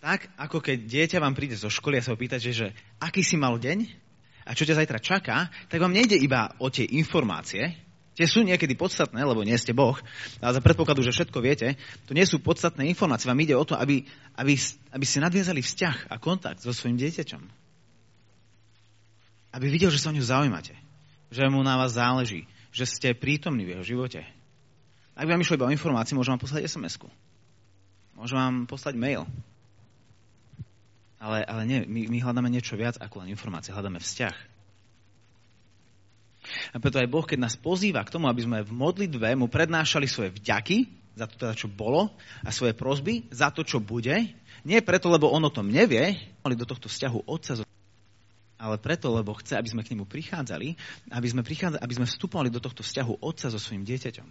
Tak, 0.00 0.32
ako 0.40 0.64
keď 0.64 0.78
dieťa 0.88 1.18
vám 1.20 1.36
príde 1.36 1.60
zo 1.60 1.68
školy 1.68 2.00
a 2.00 2.04
sa 2.04 2.16
ho 2.16 2.18
pýtate, 2.18 2.48
že 2.56 2.72
aký 2.96 3.20
si 3.20 3.36
mal 3.36 3.60
deň 3.60 3.84
a 4.44 4.56
čo 4.56 4.66
ťa 4.66 4.78
zajtra 4.80 4.98
čaká, 5.00 5.48
tak 5.68 5.78
vám 5.80 5.92
nejde 5.92 6.16
iba 6.16 6.52
o 6.60 6.72
tie 6.72 6.88
informácie, 6.96 7.76
tie 8.16 8.26
sú 8.28 8.44
niekedy 8.44 8.76
podstatné, 8.76 9.20
lebo 9.24 9.40
nie 9.40 9.56
ste 9.56 9.72
Boh, 9.72 9.96
ale 10.44 10.52
za 10.52 10.60
predpokladu, 10.60 11.00
že 11.00 11.14
všetko 11.14 11.38
viete, 11.40 11.80
to 12.04 12.12
nie 12.12 12.28
sú 12.28 12.42
podstatné 12.42 12.84
informácie, 12.88 13.28
vám 13.28 13.40
ide 13.40 13.56
o 13.56 13.64
to, 13.64 13.76
aby, 13.76 14.04
aby, 14.36 14.54
aby 14.92 15.04
ste 15.08 15.24
nadviazali 15.24 15.64
vzťah 15.64 16.12
a 16.12 16.20
kontakt 16.20 16.60
so 16.60 16.72
svojim 16.72 17.00
dieťaťom. 17.00 17.42
Aby 19.56 19.66
videl, 19.66 19.90
že 19.90 19.98
sa 19.98 20.12
o 20.12 20.16
ňu 20.16 20.22
zaujímate, 20.22 20.76
že 21.32 21.48
mu 21.48 21.64
na 21.64 21.80
vás 21.80 21.96
záleží, 21.96 22.46
že 22.70 22.86
ste 22.86 23.18
prítomní 23.18 23.66
v 23.66 23.72
jeho 23.78 23.84
živote. 23.96 24.22
Ak 25.18 25.26
by 25.26 25.34
vám 25.34 25.42
išlo 25.42 25.58
iba 25.58 25.66
o 25.68 25.74
informácie, 25.74 26.14
môžem 26.14 26.38
vám 26.38 26.42
poslať 26.44 26.70
SMS-ku. 26.70 27.10
Môžem 28.14 28.36
vám 28.38 28.56
poslať 28.68 28.94
mail. 29.00 29.26
Ale, 31.20 31.44
ale 31.44 31.62
nie, 31.68 31.78
my, 31.84 32.08
my 32.08 32.18
hľadáme 32.24 32.48
niečo 32.48 32.80
viac 32.80 32.96
ako 32.96 33.22
len 33.24 33.28
informácie, 33.28 33.76
hľadáme 33.76 34.00
vzťah. 34.00 34.36
A 36.72 36.76
preto 36.80 36.96
aj 36.96 37.12
Boh, 37.12 37.22
keď 37.28 37.44
nás 37.44 37.60
pozýva 37.60 38.00
k 38.00 38.12
tomu, 38.16 38.24
aby 38.26 38.40
sme 38.40 38.64
v 38.64 38.72
modlitbe 38.72 39.28
mu 39.36 39.46
prednášali 39.52 40.08
svoje 40.08 40.32
vďaky 40.40 40.88
za 41.12 41.28
to, 41.28 41.36
teda, 41.36 41.52
čo 41.52 41.68
bolo 41.68 42.16
a 42.40 42.48
svoje 42.48 42.72
prosby 42.72 43.28
za 43.28 43.52
to, 43.52 43.60
čo 43.60 43.84
bude, 43.84 44.32
nie 44.64 44.78
preto, 44.80 45.12
lebo 45.12 45.28
on 45.28 45.44
o 45.44 45.52
tom 45.52 45.68
nevie, 45.68 46.16
ale 46.40 46.56
do 46.56 46.64
tohto 46.64 46.88
vzťahu 46.88 47.28
Otca 47.28 47.60
ale 48.60 48.76
preto, 48.76 49.08
lebo 49.08 49.32
chce, 49.32 49.56
aby 49.56 49.72
sme 49.72 49.80
k 49.80 49.96
nemu 49.96 50.04
prichádzali, 50.04 50.76
aby 51.16 51.26
sme, 51.32 51.40
prichádzali, 51.40 51.80
aby 51.80 51.96
sme 51.96 52.04
vstupovali 52.04 52.52
do 52.52 52.60
tohto 52.60 52.84
vzťahu 52.84 53.24
otca 53.24 53.48
so 53.48 53.56
svojim 53.56 53.88
dieťaťom. 53.88 54.28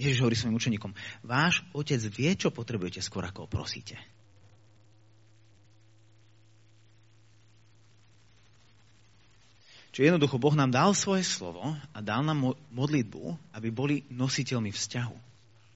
Ježiš 0.00 0.24
hovorí 0.24 0.32
svojim 0.32 0.56
učeníkom, 0.56 0.96
váš 1.20 1.60
otec 1.76 2.00
vie, 2.08 2.32
čo 2.32 2.48
potrebujete 2.48 3.04
skôr, 3.04 3.28
ako 3.28 3.44
ho 3.44 3.48
prosíte. 3.52 4.00
Čiže 9.90 10.14
jednoducho 10.14 10.40
Boh 10.40 10.54
nám 10.54 10.70
dal 10.72 10.96
svoje 10.96 11.26
slovo 11.26 11.76
a 11.76 11.98
dal 12.00 12.22
nám 12.22 12.56
modlitbu, 12.72 13.52
aby 13.52 13.68
boli 13.68 14.06
nositeľmi 14.08 14.70
vzťahu. 14.72 15.16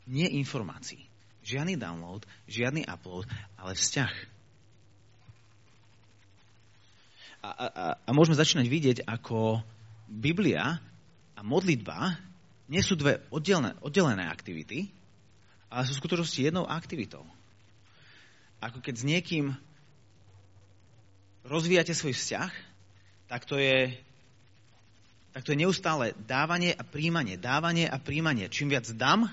Nie 0.08 0.30
informácií. 0.38 1.02
Žiadny 1.44 1.76
download, 1.76 2.24
žiadny 2.48 2.88
upload, 2.88 3.28
ale 3.58 3.76
vzťah. 3.76 4.12
A, 7.44 7.48
a, 7.52 7.66
a 8.00 8.10
môžeme 8.16 8.38
začínať 8.38 8.66
vidieť, 8.70 8.98
ako 9.04 9.60
Biblia 10.08 10.80
a 11.36 11.40
modlitba 11.44 12.16
nie 12.68 12.80
sú 12.80 12.96
dve 12.96 13.20
oddelené, 13.28 13.76
oddelené 13.84 14.24
aktivity, 14.24 14.88
ale 15.68 15.84
sú 15.84 15.96
v 15.96 16.02
skutočnosti 16.06 16.40
jednou 16.40 16.64
aktivitou. 16.64 17.26
Ako 18.62 18.80
keď 18.80 18.94
s 18.96 19.04
niekým 19.04 19.52
rozvíjate 21.44 21.92
svoj 21.92 22.16
vzťah, 22.16 22.52
tak 23.28 23.44
to 23.44 23.60
je, 23.60 23.92
tak 25.36 25.44
to 25.44 25.52
je 25.52 25.60
neustále 25.60 26.16
dávanie 26.24 26.72
a 26.72 26.84
príjmanie, 26.86 27.36
dávanie 27.36 27.84
a 27.84 28.00
príjmanie. 28.00 28.48
Čím 28.48 28.72
viac 28.72 28.88
dám, 28.96 29.28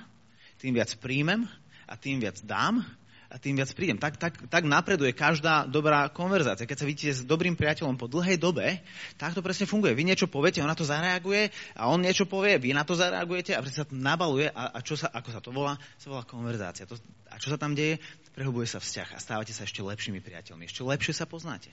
tým 0.59 0.75
viac 0.75 0.91
príjmem 0.99 1.47
a 1.87 1.95
tým 1.95 2.19
viac 2.19 2.43
dám 2.43 2.83
a 3.31 3.39
tým 3.39 3.55
viac 3.55 3.71
prídem. 3.71 3.95
Tak, 3.95 4.19
tak, 4.19 4.33
tak 4.51 4.67
napreduje 4.67 5.15
každá 5.15 5.63
dobrá 5.63 6.11
konverzácia. 6.11 6.67
Keď 6.67 6.77
sa 6.77 6.85
vidíte 6.85 7.11
s 7.15 7.21
dobrým 7.23 7.55
priateľom 7.55 7.95
po 7.95 8.11
dlhej 8.11 8.35
dobe, 8.35 8.83
tak 9.15 9.31
to 9.31 9.39
presne 9.39 9.63
funguje. 9.63 9.95
Vy 9.95 10.03
niečo 10.03 10.27
poviete, 10.27 10.59
on 10.59 10.67
na 10.67 10.75
to 10.75 10.83
zareaguje 10.83 11.47
a 11.79 11.87
on 11.87 12.03
niečo 12.03 12.27
povie, 12.27 12.59
vy 12.59 12.75
na 12.75 12.83
to 12.83 12.99
zareagujete 12.99 13.55
a 13.55 13.63
presne 13.63 13.79
sa 13.81 13.87
to 13.87 13.95
nabaluje 13.95 14.51
a, 14.51 14.75
a 14.75 14.79
čo 14.83 14.99
sa, 14.99 15.07
ako 15.15 15.29
sa 15.31 15.39
to 15.39 15.55
volá? 15.55 15.79
Sa 15.95 16.11
volá 16.11 16.27
konverzácia. 16.27 16.83
To, 16.83 16.99
a 17.31 17.39
čo 17.39 17.47
sa 17.47 17.57
tam 17.57 17.71
deje? 17.71 18.03
Prehobuje 18.35 18.67
sa 18.67 18.83
vzťah 18.83 19.15
a 19.15 19.17
stávate 19.23 19.55
sa 19.55 19.63
ešte 19.63 19.79
lepšími 19.79 20.19
priateľmi. 20.19 20.67
Ešte 20.67 20.83
lepšie 20.83 21.15
sa 21.15 21.23
poznáte. 21.23 21.71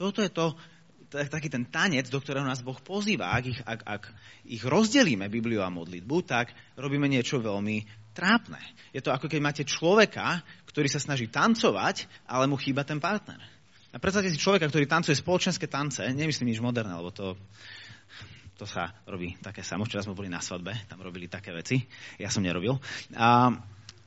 Toto 0.00 0.24
je 0.24 0.32
to, 0.32 0.56
taký 1.12 1.52
ten 1.52 1.68
tanec, 1.68 2.08
do 2.08 2.16
ktorého 2.16 2.44
nás 2.44 2.64
Boh 2.64 2.76
pozýva. 2.80 3.36
Ak 3.36 3.44
ich, 3.44 3.60
ak, 3.60 3.80
ak 3.84 4.02
ich 4.48 4.64
rozdelíme, 4.64 5.28
Bibliu 5.28 5.60
a 5.60 5.68
modlitbu, 5.68 6.16
tak 6.24 6.56
robíme 6.80 7.04
niečo 7.08 7.40
veľmi 7.44 8.01
trápne. 8.12 8.60
Je 8.92 9.00
to 9.00 9.10
ako 9.10 9.26
keď 9.28 9.40
máte 9.40 9.64
človeka, 9.64 10.44
ktorý 10.68 10.88
sa 10.88 11.00
snaží 11.00 11.28
tancovať, 11.28 12.08
ale 12.24 12.48
mu 12.48 12.56
chýba 12.56 12.84
ten 12.84 13.00
partner. 13.00 13.40
A 13.92 14.00
predstavte 14.00 14.32
si 14.32 14.40
človeka, 14.40 14.72
ktorý 14.72 14.88
tancuje 14.88 15.12
spoločenské 15.12 15.68
tance, 15.68 16.00
nemyslím 16.00 16.48
nič 16.48 16.64
moderné, 16.64 16.96
lebo 16.96 17.12
to, 17.12 17.36
to 18.56 18.64
sa 18.64 18.88
robí 19.04 19.36
také 19.44 19.60
samo. 19.60 19.84
Včera 19.84 20.00
sme 20.00 20.16
boli 20.16 20.32
na 20.32 20.40
svadbe, 20.40 20.72
tam 20.88 21.04
robili 21.04 21.28
také 21.28 21.52
veci. 21.52 21.84
Ja 22.16 22.32
som 22.32 22.40
nerobil. 22.40 22.80
A, 23.12 23.52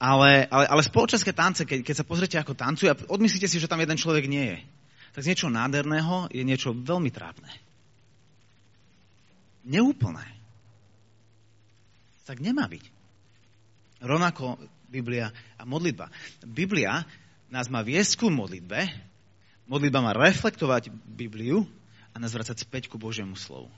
ale, 0.01 0.49
ale, 0.49 0.65
ale 0.65 0.81
spoločenské 0.81 1.37
tance, 1.37 1.69
keď, 1.69 1.85
keď 1.85 1.95
sa 2.01 2.05
pozrite, 2.09 2.37
ako 2.41 2.57
tancuje 2.57 2.89
a 2.89 2.97
odmyslíte 2.97 3.45
si, 3.45 3.61
že 3.61 3.69
tam 3.69 3.77
jeden 3.77 3.93
človek 3.93 4.25
nie 4.25 4.57
je, 4.57 4.59
tak 5.13 5.21
z 5.21 5.29
niečo 5.31 5.53
nádherného 5.53 6.33
je 6.33 6.41
niečo 6.41 6.73
veľmi 6.73 7.13
trápne. 7.13 7.53
Neúplné. 9.69 10.25
Tak 12.25 12.41
nemá 12.41 12.65
byť. 12.65 12.89
Rovnako 14.03 14.59
Biblia 14.91 15.31
a 15.59 15.63
modlitba. 15.63 16.11
Biblia 16.43 17.03
nás 17.51 17.67
má 17.71 17.83
viesť 17.83 18.25
ku 18.25 18.27
modlitbe, 18.31 18.79
modlitba 19.69 19.99
má 20.03 20.11
reflektovať 20.11 20.91
Bibliu 20.91 21.63
a 22.11 22.19
nás 22.19 22.31
vrácať 22.31 22.63
späť 22.63 22.87
ku 22.87 22.95
Božiemu 22.95 23.35
slovu. 23.35 23.71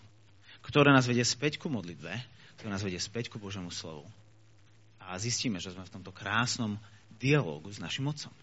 Ktoré 0.65 0.91
nás 0.91 1.07
vedie 1.07 1.23
späť 1.23 1.61
ku 1.61 1.69
modlitbe, 1.69 2.11
ktoré 2.57 2.69
nás 2.69 2.83
vedie 2.83 2.99
späť 2.99 3.29
ku 3.29 3.37
Božiemu 3.37 3.69
slovu. 3.69 4.05
A 4.97 5.15
zistíme, 5.15 5.61
že 5.61 5.71
sme 5.71 5.87
v 5.87 5.93
tomto 5.93 6.11
krásnom 6.11 6.75
dialógu 7.17 7.71
s 7.71 7.79
našim 7.79 8.09
Otcom. 8.09 8.33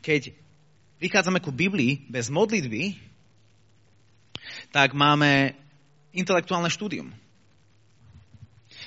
Keď 0.00 0.32
prichádzame 1.02 1.42
ku 1.42 1.52
Biblii 1.52 2.06
bez 2.08 2.32
modlitby, 2.32 2.96
tak 4.72 4.94
máme 4.96 5.52
intelektuálne 6.16 6.70
štúdium. 6.72 7.12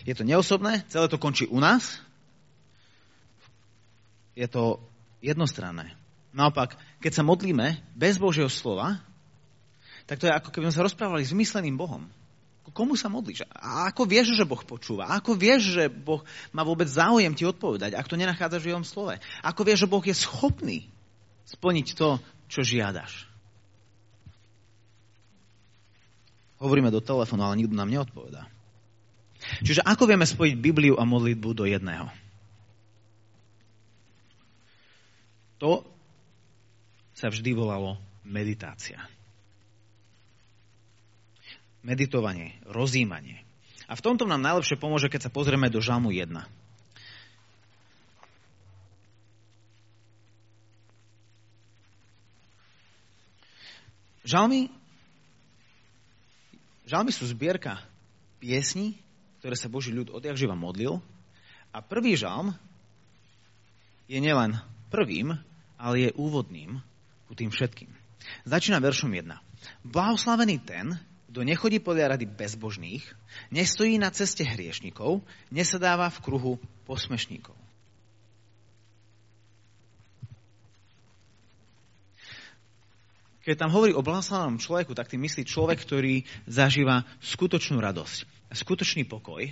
Je 0.07 0.15
to 0.15 0.23
neosobné, 0.23 0.83
celé 0.87 1.07
to 1.07 1.19
končí 1.19 1.47
u 1.47 1.59
nás. 1.59 1.99
Je 4.35 4.47
to 4.47 4.79
jednostranné. 5.19 5.95
Naopak, 6.31 6.77
keď 7.03 7.19
sa 7.19 7.23
modlíme 7.25 7.81
bez 7.97 8.15
Božieho 8.15 8.47
slova, 8.47 9.01
tak 10.05 10.21
to 10.21 10.29
je 10.29 10.33
ako 10.33 10.49
keby 10.49 10.69
sme 10.69 10.77
sa 10.77 10.85
rozprávali 10.85 11.23
s 11.25 11.35
mysleným 11.35 11.75
Bohom. 11.75 12.07
Komu 12.69 12.93
sa 12.93 13.09
modlíš? 13.09 13.49
A 13.49 13.89
ako 13.89 14.05
vieš, 14.05 14.37
že 14.37 14.45
Boh 14.45 14.61
počúva? 14.61 15.09
A 15.09 15.17
ako 15.17 15.33
vieš, 15.33 15.73
že 15.73 15.89
Boh 15.89 16.21
má 16.53 16.61
vôbec 16.61 16.85
záujem 16.85 17.33
ti 17.33 17.41
odpovedať, 17.41 17.97
ak 17.97 18.05
to 18.05 18.13
nenachádzaš 18.13 18.61
v 18.61 18.69
jeho 18.69 18.85
slove? 18.85 19.17
Ako 19.41 19.61
vieš, 19.65 19.85
že 19.85 19.91
Boh 19.91 20.05
je 20.05 20.13
schopný 20.13 20.85
splniť 21.49 21.97
to, 21.97 22.21
čo 22.45 22.61
žiadaš? 22.61 23.25
Hovoríme 26.61 26.93
do 26.93 27.01
telefónu, 27.01 27.41
ale 27.41 27.57
nikto 27.57 27.73
nám 27.73 27.89
neodpovedá. 27.89 28.45
Čiže 29.65 29.81
ako 29.85 30.09
vieme 30.09 30.25
spojiť 30.25 30.55
Bibliu 30.57 30.95
a 30.95 31.03
modlitbu 31.03 31.49
do 31.53 31.65
jedného? 31.65 32.07
To 35.59 35.83
sa 37.11 37.27
vždy 37.27 37.51
volalo 37.51 37.99
meditácia. 38.23 39.03
Meditovanie, 41.83 42.55
rozímanie. 42.63 43.43
A 43.89 43.97
v 43.97 44.03
tomto 44.05 44.23
nám 44.23 44.39
najlepšie 44.39 44.79
pomôže, 44.79 45.11
keď 45.11 45.27
sa 45.27 45.33
pozrieme 45.33 45.67
do 45.67 45.83
Žalmu 45.83 46.15
1. 46.15 46.31
Žalmy, 54.29 54.69
žalmy 56.85 57.09
sú 57.09 57.25
zbierka 57.25 57.81
piesní, 58.37 59.01
ktoré 59.39 59.55
sa 59.55 59.71
Boží 59.71 59.95
ľud 59.95 60.11
odjak 60.11 60.35
živa 60.35 60.53
modlil. 60.53 60.99
A 61.71 61.79
prvý 61.79 62.19
žalm 62.19 62.51
je 64.11 64.19
nielen 64.19 64.59
prvým, 64.91 65.37
ale 65.79 66.09
je 66.09 66.17
úvodným 66.19 66.83
ku 67.29 67.33
tým 67.37 67.53
všetkým. 67.53 67.87
Začína 68.43 68.83
veršom 68.83 69.13
1. 69.15 69.31
Blahoslavený 69.87 70.59
ten, 70.65 70.97
kto 71.29 71.45
nechodí 71.45 71.77
podľa 71.79 72.17
rady 72.17 72.25
bezbožných, 72.25 73.05
nestojí 73.53 74.01
na 74.01 74.09
ceste 74.09 74.41
hriešnikov, 74.41 75.21
nesedáva 75.53 76.09
v 76.09 76.21
kruhu 76.25 76.53
posmešníkov. 76.89 77.55
Keď 83.45 83.55
tam 83.55 83.71
hovorí 83.73 83.95
o 83.95 84.03
blahoslavenom 84.03 84.61
človeku, 84.61 84.93
tak 84.93 85.09
tým 85.09 85.25
myslí 85.25 85.47
človek, 85.47 85.81
ktorý 85.81 86.21
zažíva 86.45 87.07
skutočnú 87.23 87.81
radosť 87.81 88.38
skutočný 88.55 89.05
pokoj 89.05 89.45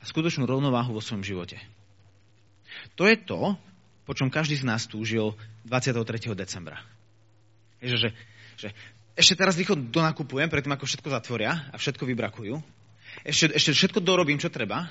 a 0.00 0.04
skutočnú 0.04 0.48
rovnováhu 0.48 0.96
vo 0.96 1.04
svojom 1.04 1.24
živote. 1.24 1.60
To 2.96 3.08
je 3.08 3.16
to, 3.16 3.56
po 4.06 4.12
čom 4.14 4.30
každý 4.30 4.56
z 4.56 4.64
nás 4.68 4.86
túžil 4.86 5.34
23. 5.66 6.32
decembra. 6.36 6.78
Je, 7.82 7.92
že, 7.92 8.10
že 8.56 8.68
ešte 9.16 9.34
teraz 9.34 9.56
rýchlo 9.56 9.76
donakupujem, 9.76 10.48
predtým 10.48 10.76
ako 10.76 10.84
všetko 10.84 11.08
zatvoria 11.08 11.68
a 11.72 11.76
všetko 11.76 12.04
vybrakujú. 12.04 12.60
Ešte, 13.24 13.52
ešte 13.56 13.70
všetko 13.72 13.98
dorobím, 14.04 14.36
čo 14.36 14.52
treba. 14.52 14.86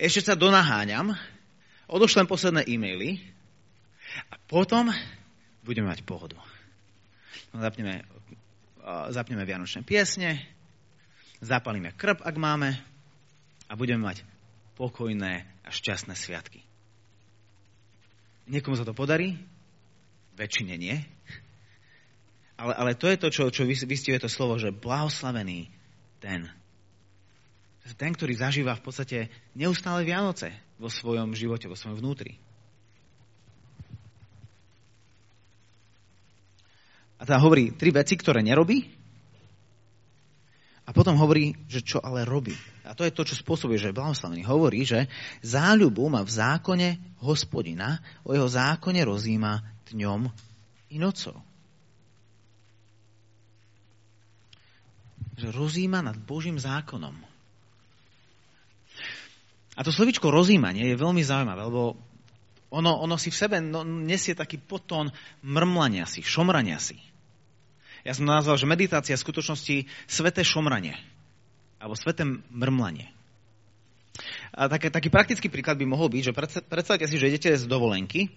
Ešte 0.00 0.32
sa 0.32 0.34
donaháňam, 0.34 1.12
odošlem 1.84 2.24
posledné 2.24 2.64
e-maily 2.64 3.20
a 4.32 4.40
potom 4.48 4.88
budeme 5.60 5.92
mať 5.92 6.00
pohodu. 6.02 6.40
No, 7.52 7.60
zapneme, 7.60 8.08
zapneme 9.12 9.44
vianočné 9.44 9.84
piesne, 9.84 10.40
zapalíme 11.42 11.90
krb, 11.98 12.22
ak 12.22 12.36
máme, 12.38 12.78
a 13.66 13.72
budeme 13.74 14.06
mať 14.06 14.22
pokojné 14.78 15.44
a 15.66 15.68
šťastné 15.68 16.14
sviatky. 16.14 16.62
Niekomu 18.46 18.78
sa 18.78 18.86
to 18.86 18.94
podarí, 18.94 19.38
väčšine 20.38 20.74
nie. 20.78 20.96
Ale, 22.60 22.72
ale 22.78 22.92
to 22.94 23.10
je 23.10 23.18
to, 23.18 23.28
čo, 23.32 23.42
čo 23.50 23.66
vystihuje 23.66 24.22
to 24.22 24.30
slovo, 24.30 24.60
že 24.60 24.70
blahoslavený 24.70 25.72
ten. 26.22 26.46
Ten, 27.98 28.14
ktorý 28.14 28.38
zažíva 28.38 28.78
v 28.78 28.84
podstate 28.86 29.18
neustále 29.58 30.06
Vianoce 30.06 30.54
vo 30.78 30.86
svojom 30.86 31.34
živote, 31.34 31.66
vo 31.66 31.74
svojom 31.74 31.98
vnútri. 31.98 32.38
A 37.18 37.26
teda 37.26 37.38
hovorí 37.42 37.74
tri 37.74 37.90
veci, 37.94 38.18
ktoré 38.18 38.42
nerobí. 38.42 39.01
Potom 40.92 41.16
hovorí, 41.16 41.56
že 41.66 41.80
čo 41.80 41.98
ale 42.04 42.28
robí. 42.28 42.52
A 42.84 42.92
to 42.92 43.08
je 43.08 43.12
to, 43.12 43.24
čo 43.24 43.40
spôsobuje, 43.40 43.80
že 43.80 43.96
blahoslavený 43.96 44.44
hovorí, 44.44 44.84
že 44.84 45.08
záľubu 45.40 46.12
má 46.12 46.20
v 46.20 46.32
zákone 46.36 46.88
hospodina, 47.24 48.00
o 48.28 48.36
jeho 48.36 48.44
zákone 48.44 49.00
rozíma 49.00 49.64
dňom 49.88 50.28
i 50.92 50.96
nocou. 51.00 51.40
Že 55.40 55.48
rozíma 55.56 56.04
nad 56.04 56.16
Božím 56.20 56.60
zákonom. 56.60 57.16
A 59.72 59.80
to 59.80 59.88
slovičko 59.88 60.28
rozímanie 60.28 60.92
je 60.92 61.00
veľmi 61.00 61.24
zaujímavé, 61.24 61.64
lebo 61.64 61.96
ono, 62.72 62.92
ono 63.00 63.16
si 63.16 63.32
v 63.32 63.40
sebe 63.40 63.56
no, 63.60 63.84
nesie 63.84 64.36
taký 64.36 64.60
potón 64.60 65.08
mrmlania 65.40 66.04
si, 66.04 66.20
šomrania 66.20 66.76
si. 66.76 67.00
Ja 68.02 68.12
som 68.14 68.26
nazval, 68.26 68.58
že 68.58 68.66
meditácia 68.66 69.14
v 69.14 69.24
skutočnosti 69.24 69.86
sveté 70.10 70.42
šomranie. 70.42 70.98
Alebo 71.78 71.98
sveté 71.98 72.26
mrmlanie. 72.50 73.10
A 74.52 74.68
taký, 74.68 74.92
taký 74.92 75.08
praktický 75.08 75.48
príklad 75.48 75.80
by 75.80 75.86
mohol 75.88 76.12
byť, 76.12 76.22
že 76.30 76.36
predstavte 76.68 77.06
si, 77.08 77.16
že 77.16 77.32
idete 77.32 77.50
z 77.56 77.64
dovolenky 77.64 78.28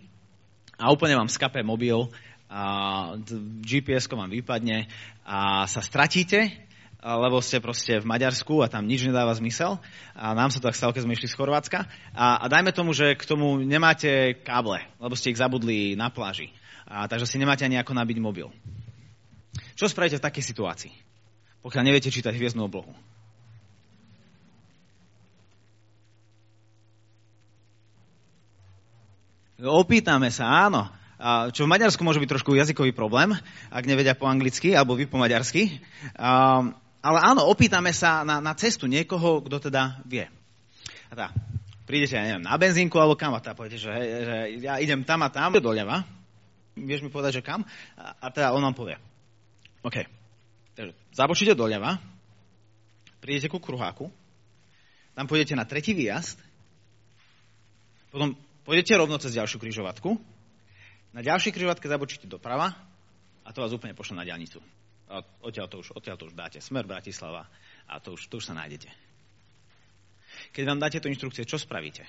a 0.80 0.90
úplne 0.90 1.20
vám 1.20 1.28
skape 1.28 1.60
mobil, 1.62 2.08
a 2.46 2.64
gps 3.66 4.06
vám 4.06 4.30
vypadne 4.30 4.86
a 5.26 5.66
sa 5.66 5.82
stratíte, 5.82 6.54
lebo 7.02 7.42
ste 7.42 7.62
proste 7.62 8.02
v 8.02 8.10
Maďarsku 8.10 8.66
a 8.66 8.70
tam 8.70 8.90
nič 8.90 9.06
nedáva 9.06 9.34
zmysel. 9.38 9.78
A 10.18 10.34
nám 10.34 10.50
sa 10.50 10.58
to 10.58 10.70
tak 10.70 10.78
stalo, 10.78 10.94
keď 10.94 11.06
sme 11.06 11.14
išli 11.14 11.30
z 11.30 11.38
Chorvátska. 11.38 11.86
A, 12.18 12.42
a 12.42 12.46
dajme 12.50 12.74
tomu, 12.74 12.98
že 12.98 13.14
k 13.14 13.30
tomu 13.30 13.62
nemáte 13.62 14.42
káble, 14.42 14.82
lebo 14.98 15.14
ste 15.14 15.30
ich 15.30 15.42
zabudli 15.42 15.94
na 15.94 16.10
pláži. 16.10 16.50
A, 16.90 17.06
takže 17.06 17.30
si 17.30 17.38
nemáte 17.38 17.62
ani 17.62 17.78
ako 17.78 17.94
nabiť 17.94 18.18
mobil. 18.18 18.50
Čo 19.76 19.92
spravíte 19.92 20.24
v 20.24 20.26
takej 20.26 20.44
situácii, 20.56 20.94
pokiaľ 21.60 21.84
neviete 21.84 22.08
čítať 22.08 22.32
hviezdnu 22.32 22.64
oblohu? 22.64 22.96
Opýtame 29.60 30.32
sa, 30.32 30.68
áno. 30.68 30.92
Čo 31.56 31.64
v 31.64 31.72
Maďarsku 31.72 32.04
môže 32.04 32.20
byť 32.20 32.28
trošku 32.28 32.60
jazykový 32.60 32.92
problém, 32.92 33.32
ak 33.72 33.88
nevedia 33.88 34.12
po 34.12 34.28
anglicky 34.28 34.76
alebo 34.76 35.00
vy 35.00 35.08
po 35.08 35.16
maďarsky. 35.16 35.80
Ale 37.06 37.20
áno, 37.24 37.48
opýtame 37.48 37.96
sa 37.96 38.28
na, 38.28 38.44
na 38.44 38.52
cestu 38.56 38.84
niekoho, 38.88 39.40
kto 39.48 39.72
teda 39.72 40.04
vie. 40.04 40.28
A 41.08 41.14
tá, 41.16 41.28
prídete, 41.88 42.20
ja 42.20 42.28
neviem, 42.28 42.44
na 42.44 42.60
benzínku 42.60 43.00
alebo 43.00 43.16
kam 43.16 43.32
a 43.32 43.40
tá 43.40 43.56
poviete, 43.56 43.80
že, 43.80 43.92
že 43.96 44.36
ja 44.60 44.76
idem 44.84 45.08
tam 45.08 45.24
a 45.24 45.32
tam, 45.32 45.56
doľava. 45.56 46.04
Vieš 46.76 47.08
mi 47.08 47.10
povedať, 47.14 47.40
že 47.40 47.46
kam? 47.48 47.64
A, 47.96 48.28
a 48.28 48.28
teda 48.34 48.52
on 48.52 48.60
vám 48.60 48.76
povie. 48.76 49.00
OK. 49.86 49.98
Takže 50.76 50.92
zabočíte 51.14 51.54
doľava, 51.54 52.02
prídete 53.22 53.48
ku 53.48 53.62
kruháku, 53.62 54.10
tam 55.14 55.30
pôjdete 55.30 55.54
na 55.54 55.64
tretí 55.64 55.94
výjazd, 55.94 56.42
potom 58.10 58.34
pôjdete 58.66 58.98
rovno 58.98 59.16
cez 59.22 59.38
ďalšiu 59.38 59.62
križovatku, 59.62 60.18
na 61.16 61.24
ďalšej 61.24 61.56
križovatke 61.56 61.88
zabočíte 61.88 62.28
doprava 62.28 62.76
a 63.46 63.50
to 63.56 63.64
vás 63.64 63.72
úplne 63.72 63.96
pošle 63.96 64.20
na 64.20 64.28
diálnicu. 64.28 64.60
A 65.08 65.24
odtiaľ 65.46 65.72
to 65.72 65.80
už, 65.80 65.96
odtiaľ 65.96 66.20
to 66.20 66.28
už 66.28 66.36
dáte. 66.36 66.60
Smer 66.60 66.84
Bratislava 66.84 67.48
a 67.88 68.02
to 68.04 68.18
už, 68.18 68.28
to 68.28 68.42
už 68.42 68.52
sa 68.52 68.58
nájdete. 68.58 68.90
Keď 70.52 70.64
vám 70.68 70.82
dáte 70.82 71.00
to 71.00 71.08
inštrukcie, 71.08 71.48
čo 71.48 71.56
spravíte? 71.56 72.04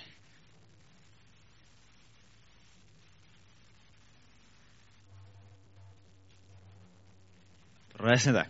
Presne 7.97 8.45
tak. 8.45 8.49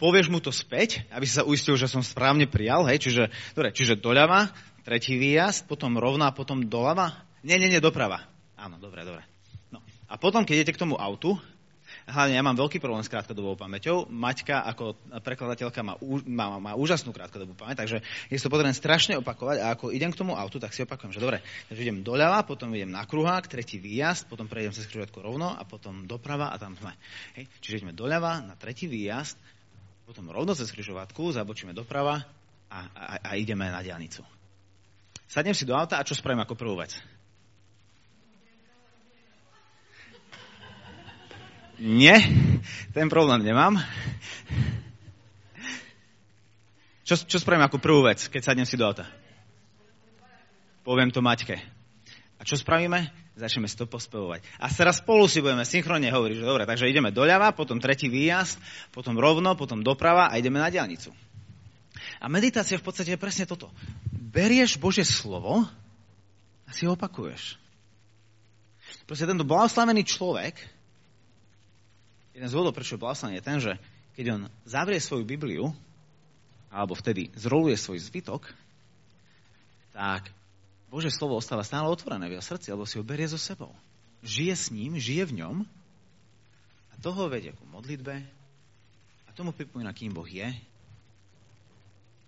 Povieš 0.00 0.32
mu 0.32 0.40
to 0.40 0.48
späť, 0.48 1.04
aby 1.12 1.28
si 1.28 1.36
sa 1.36 1.44
uistil, 1.44 1.76
že 1.76 1.90
som 1.90 2.00
správne 2.00 2.48
prijal, 2.48 2.88
hej, 2.88 3.04
čiže, 3.04 3.28
dobre, 3.52 3.68
čiže 3.76 4.00
doľava, 4.00 4.48
tretí 4.80 5.20
výjazd, 5.20 5.68
potom 5.68 6.00
rovná, 6.00 6.32
potom 6.32 6.64
doľava. 6.64 7.20
Nie, 7.44 7.60
nie, 7.60 7.68
nie, 7.68 7.84
doprava. 7.84 8.24
Áno, 8.56 8.80
dobre, 8.80 9.04
dobre. 9.04 9.24
No. 9.68 9.84
A 10.08 10.16
potom, 10.16 10.48
keď 10.48 10.64
idete 10.64 10.76
k 10.76 10.82
tomu 10.88 10.96
autu, 10.96 11.36
hlavne 12.10 12.34
ja 12.34 12.42
mám 12.42 12.58
veľký 12.58 12.82
problém 12.82 13.00
s 13.00 13.08
krátkodobou 13.08 13.54
pamäťou. 13.54 14.10
Maťka 14.10 14.66
ako 14.74 14.98
prekladateľka 15.22 15.80
má, 15.86 15.94
má, 16.26 16.46
má 16.58 16.72
úžasnú 16.74 17.14
krátkodobú 17.14 17.54
pamäť, 17.54 17.86
takže 17.86 18.02
je 18.28 18.36
to 18.36 18.50
potrebné 18.50 18.74
strašne 18.74 19.16
opakovať 19.22 19.62
a 19.62 19.72
ako 19.78 19.94
idem 19.94 20.10
k 20.10 20.18
tomu 20.18 20.34
autu, 20.34 20.58
tak 20.58 20.74
si 20.74 20.82
opakujem, 20.82 21.14
že 21.14 21.22
dobre, 21.22 21.38
takže 21.70 21.82
idem 21.86 22.02
doľava, 22.02 22.42
potom 22.42 22.74
idem 22.74 22.90
na 22.90 23.06
kruhák, 23.06 23.46
tretí 23.46 23.78
výjazd, 23.78 24.26
potom 24.26 24.50
prejdem 24.50 24.74
cez 24.74 24.90
križovatku 24.90 25.22
rovno 25.22 25.54
a 25.54 25.62
potom 25.62 26.04
doprava 26.04 26.50
a 26.50 26.58
tam 26.58 26.74
sme. 26.74 26.92
Hej. 27.38 27.46
Čiže 27.62 27.74
ideme 27.80 27.94
doľava 27.94 28.42
na 28.42 28.58
tretí 28.58 28.90
výjazd, 28.90 29.38
potom 30.04 30.26
rovno 30.28 30.58
cez 30.58 30.68
križovatku, 30.74 31.30
zabočíme 31.30 31.70
doprava 31.70 32.18
a, 32.66 32.78
a, 32.90 33.04
a 33.22 33.30
ideme 33.38 33.70
na 33.70 33.78
diálnicu. 33.78 34.26
Sadnem 35.30 35.54
si 35.54 35.62
do 35.62 35.78
auta 35.78 36.02
a 36.02 36.06
čo 36.06 36.18
spravím 36.18 36.42
ako 36.42 36.58
prvú 36.58 36.74
vec? 36.82 36.98
Nie, 41.80 42.20
ten 42.92 43.08
problém 43.08 43.40
nemám. 43.40 43.80
Čo, 47.08 47.24
čo 47.24 47.40
spravím 47.40 47.64
ako 47.64 47.80
prvú 47.80 48.04
vec, 48.04 48.20
keď 48.28 48.52
sadnem 48.52 48.68
si 48.68 48.76
do 48.76 48.84
auta? 48.84 49.08
Poviem 50.84 51.08
to 51.08 51.24
Maťke. 51.24 51.56
A 52.36 52.44
čo 52.44 52.60
spravíme? 52.60 53.08
Začneme 53.32 53.64
to 53.72 53.88
pospevovať. 53.88 54.44
A 54.60 54.68
teraz 54.68 55.00
spolu 55.00 55.24
si 55.24 55.40
budeme 55.40 55.64
synchronne 55.64 56.12
hovoriť, 56.12 56.36
že 56.36 56.44
dobre, 56.44 56.68
takže 56.68 56.92
ideme 56.92 57.08
doľava, 57.08 57.56
potom 57.56 57.80
tretí 57.80 58.12
výjazd, 58.12 58.60
potom 58.92 59.16
rovno, 59.16 59.56
potom 59.56 59.80
doprava 59.80 60.28
a 60.28 60.36
ideme 60.36 60.60
na 60.60 60.68
diálnicu. 60.68 61.08
A 62.20 62.28
meditácia 62.28 62.76
v 62.76 62.84
podstate 62.84 63.16
je 63.16 63.20
presne 63.20 63.48
toto. 63.48 63.72
Berieš 64.12 64.76
Božie 64.76 65.08
slovo 65.08 65.64
a 66.68 66.70
si 66.76 66.84
ho 66.84 66.92
opakuješ. 66.92 67.56
Proste 69.08 69.24
tento 69.24 69.48
blahoslavený 69.48 70.04
človek 70.04 70.79
jeden 72.40 72.48
z 72.48 72.56
dôvodov, 72.56 72.72
prečo 72.72 72.96
blahoslavený, 72.96 73.36
je 73.36 73.44
ten, 73.44 73.58
že 73.60 73.72
keď 74.16 74.24
on 74.32 74.42
zavrie 74.64 74.96
svoju 74.96 75.28
Bibliu, 75.28 75.76
alebo 76.72 76.96
vtedy 76.96 77.28
zroluje 77.36 77.76
svoj 77.76 78.00
zbytok, 78.00 78.48
tak 79.92 80.32
Bože 80.88 81.12
slovo 81.12 81.36
ostáva 81.36 81.60
stále 81.60 81.84
otvorené 81.84 82.32
v 82.32 82.40
jeho 82.40 82.48
srdci, 82.48 82.72
alebo 82.72 82.88
si 82.88 82.96
ho 82.96 83.04
berie 83.04 83.28
so 83.28 83.36
sebou. 83.36 83.76
Žije 84.24 84.54
s 84.56 84.66
ním, 84.72 84.96
žije 84.96 85.28
v 85.28 85.36
ňom 85.44 85.56
a 86.88 86.94
toho 86.96 87.28
vedie 87.28 87.52
ku 87.52 87.68
modlitbe 87.68 88.24
a 89.28 89.30
tomu 89.36 89.52
pripomína, 89.52 89.92
kým 89.92 90.16
Boh 90.16 90.24
je. 90.24 90.48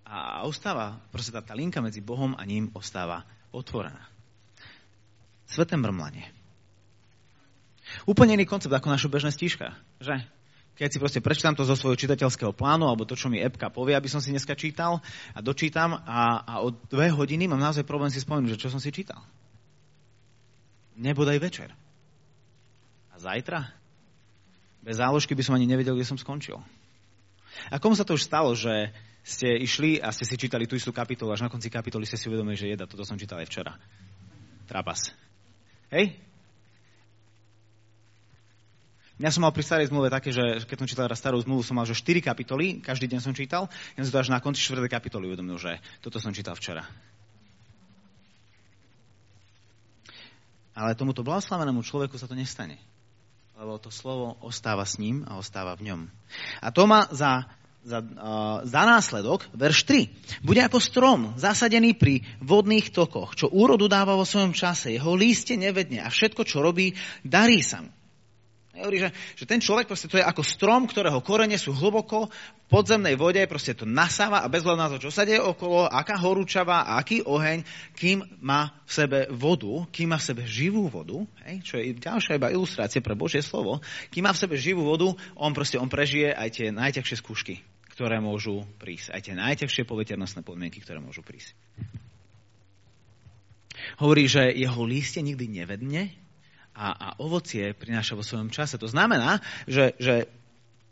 A 0.05 0.45
ostáva, 0.45 1.01
proste 1.09 1.33
tá, 1.33 1.41
tá 1.41 1.57
linka 1.57 1.81
medzi 1.81 2.05
Bohom 2.05 2.37
a 2.37 2.45
ním 2.45 2.69
ostáva 2.77 3.25
otvorená. 3.49 4.13
Sveté 5.49 5.81
mrmlanie. 5.81 6.42
Úplne 8.09 8.35
iný 8.35 8.47
koncept 8.49 8.75
ako 8.75 8.91
naša 8.91 9.09
bežná 9.09 9.31
stížka, 9.31 9.79
že? 10.03 10.19
Keď 10.73 10.89
si 10.89 10.99
proste 10.99 11.21
prečítam 11.21 11.53
to 11.53 11.69
zo 11.69 11.77
svojho 11.77 12.01
čitateľského 12.01 12.57
plánu, 12.57 12.89
alebo 12.89 13.05
to, 13.05 13.13
čo 13.13 13.29
mi 13.29 13.39
epka 13.39 13.69
povie, 13.69 13.93
aby 13.93 14.09
som 14.09 14.25
si 14.25 14.33
dneska 14.33 14.57
čítal 14.57 15.05
a 15.37 15.39
dočítam 15.45 15.93
a, 15.95 16.43
a 16.43 16.55
o 16.65 16.73
dve 16.73 17.13
hodiny 17.13 17.45
mám 17.45 17.61
naozaj 17.61 17.85
problém 17.85 18.09
si 18.09 18.25
spomenúť, 18.25 18.57
že 18.57 18.61
čo 18.67 18.73
som 18.73 18.81
si 18.81 18.89
čítal. 18.89 19.21
Nebodaj 20.97 21.39
večer. 21.39 21.71
A 23.13 23.21
zajtra? 23.21 23.69
Bez 24.81 24.97
záložky 24.97 25.37
by 25.37 25.45
som 25.45 25.55
ani 25.55 25.69
nevedel, 25.69 25.93
kde 25.93 26.09
som 26.09 26.17
skončil. 26.17 26.57
A 27.69 27.77
komu 27.77 27.93
sa 27.93 28.09
to 28.09 28.17
už 28.17 28.25
stalo, 28.25 28.57
že 28.57 28.91
ste 29.23 29.55
išli 29.61 30.03
a 30.03 30.11
ste 30.11 30.27
si 30.27 30.35
čítali 30.35 30.67
tú 30.67 30.75
istú 30.75 30.91
kapitolu, 30.91 31.31
až 31.31 31.47
na 31.47 31.53
konci 31.53 31.71
kapitoly 31.71 32.09
ste 32.09 32.19
si 32.19 32.27
uvedomili, 32.27 32.59
že 32.59 32.73
jeda, 32.73 32.89
toto 32.89 33.07
som 33.07 33.21
čítal 33.21 33.39
aj 33.45 33.47
včera. 33.47 33.77
Trapas. 34.67 35.15
Hej? 35.93 36.17
Ja 39.23 39.31
som 39.31 39.47
mal 39.47 39.55
pri 39.55 39.63
starej 39.63 39.87
zmluve 39.87 40.11
také, 40.11 40.35
že 40.35 40.67
keď 40.67 40.83
som 40.83 40.91
čítal 40.91 41.07
raz 41.07 41.23
starú 41.23 41.39
zmluvu, 41.39 41.63
som 41.63 41.79
mal 41.79 41.87
že 41.87 41.95
4 41.95 42.19
kapitoly, 42.19 42.83
každý 42.83 43.07
deň 43.07 43.23
som 43.23 43.31
čítal, 43.31 43.71
ja 43.95 44.03
som 44.03 44.11
to 44.11 44.19
až 44.19 44.35
na 44.35 44.43
konci 44.43 44.59
4. 44.59 44.83
kapitoly 44.91 45.31
uvedomil, 45.31 45.63
že 45.63 45.79
toto 46.03 46.19
som 46.19 46.35
čítal 46.35 46.59
včera. 46.59 46.83
Ale 50.75 50.99
tomuto 50.99 51.23
blahoslavenému 51.23 51.87
človeku 51.87 52.19
sa 52.19 52.27
to 52.27 52.35
nestane. 52.35 52.83
Lebo 53.55 53.79
to 53.79 53.95
slovo 53.95 54.43
ostáva 54.43 54.83
s 54.83 54.99
ním 54.99 55.23
a 55.31 55.39
ostáva 55.39 55.79
v 55.79 55.95
ňom. 55.95 56.01
A 56.59 56.75
to 56.75 56.91
má 56.91 57.07
za, 57.15 57.47
za, 57.87 58.03
uh, 58.03 58.67
za 58.67 58.83
následok, 58.83 59.47
verš 59.55 59.87
3. 59.87 60.43
Bude 60.43 60.67
ako 60.67 60.83
strom, 60.83 61.21
zasadený 61.39 61.95
pri 61.95 62.27
vodných 62.43 62.91
tokoch, 62.91 63.39
čo 63.39 63.55
úrodu 63.55 63.87
dáva 63.87 64.19
vo 64.19 64.27
svojom 64.27 64.51
čase. 64.51 64.99
Jeho 64.99 65.15
líste 65.15 65.55
nevedne 65.55 66.03
a 66.03 66.11
všetko, 66.11 66.43
čo 66.43 66.59
robí, 66.59 66.99
darí 67.23 67.63
sa 67.63 67.87
mu. 67.87 68.02
Hovorí, 68.83 68.99
že, 68.99 69.15
že 69.39 69.47
ten 69.47 69.63
človek 69.63 69.87
proste 69.87 70.11
to 70.11 70.19
je 70.19 70.27
ako 70.27 70.43
strom, 70.43 70.91
ktorého 70.91 71.23
korene 71.23 71.55
sú 71.55 71.71
hlboko 71.71 72.27
v 72.27 72.67
podzemnej 72.67 73.15
vode, 73.15 73.39
proste 73.47 73.79
to 73.79 73.87
nasáva 73.87 74.43
a 74.43 74.51
bez 74.51 74.67
na 74.67 74.91
to, 74.91 74.99
čo 74.99 75.15
sa 75.15 75.23
deje 75.23 75.39
okolo, 75.39 75.87
aká 75.87 76.19
horúčava, 76.19 76.91
aký 76.99 77.23
oheň, 77.23 77.63
kým 77.95 78.43
má 78.43 78.75
v 78.83 78.91
sebe 78.91 79.19
vodu, 79.31 79.87
kým 79.95 80.11
má 80.11 80.19
v 80.19 80.27
sebe 80.35 80.43
živú 80.43 80.91
vodu, 80.91 81.23
hej, 81.47 81.63
čo 81.63 81.75
je 81.79 81.95
ďalšia 81.95 82.43
iba 82.43 82.51
ilustrácia 82.51 82.99
pre 82.99 83.15
Božie 83.15 83.39
slovo, 83.39 83.79
kým 84.11 84.27
má 84.27 84.35
v 84.35 84.43
sebe 84.43 84.59
živú 84.59 84.83
vodu, 84.83 85.15
on 85.39 85.55
proste 85.55 85.79
on 85.79 85.87
prežije 85.87 86.35
aj 86.35 86.49
tie 86.51 86.67
najťažšie 86.75 87.17
skúšky, 87.23 87.63
ktoré 87.95 88.19
môžu 88.19 88.67
prísť, 88.83 89.15
aj 89.15 89.21
tie 89.31 89.35
najťažšie 89.39 89.87
poveternostné 89.87 90.43
podmienky, 90.43 90.83
ktoré 90.83 90.99
môžu 90.99 91.23
prísť. 91.23 91.55
Hovorí, 94.03 94.27
že 94.27 94.51
jeho 94.51 94.83
lístie 94.83 95.23
nikdy 95.23 95.47
nevedne, 95.63 96.22
a, 96.73 96.87
a 96.93 97.09
ovocie 97.21 97.77
prináša 97.77 98.17
vo 98.17 98.25
svojom 98.25 98.49
čase. 98.49 98.81
To 98.81 98.89
znamená, 98.89 99.45
že, 99.69 99.93
že 100.01 100.29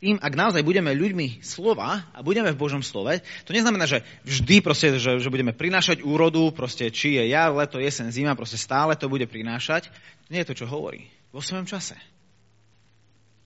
tým, 0.01 0.17
ak 0.17 0.33
naozaj 0.33 0.65
budeme 0.65 0.89
ľuďmi 0.97 1.45
slova 1.45 2.09
a 2.09 2.25
budeme 2.25 2.49
v 2.49 2.57
Božom 2.57 2.81
slove, 2.81 3.21
to 3.45 3.53
neznamená, 3.53 3.85
že 3.85 4.01
vždy 4.25 4.65
proste, 4.65 4.97
že, 4.97 5.21
že 5.21 5.29
budeme 5.29 5.53
prinášať 5.53 6.01
úrodu, 6.01 6.41
proste 6.49 6.89
či 6.89 7.21
je 7.21 7.29
jar, 7.29 7.53
leto, 7.53 7.77
jesen, 7.77 8.09
zima, 8.09 8.33
proste 8.33 8.57
stále 8.57 8.97
to 8.97 9.05
bude 9.05 9.29
prinášať. 9.29 9.93
Nie 10.33 10.41
je 10.41 10.49
to, 10.53 10.65
čo 10.65 10.65
hovorí. 10.65 11.05
Vo 11.29 11.37
svojom 11.37 11.69
čase. 11.69 11.93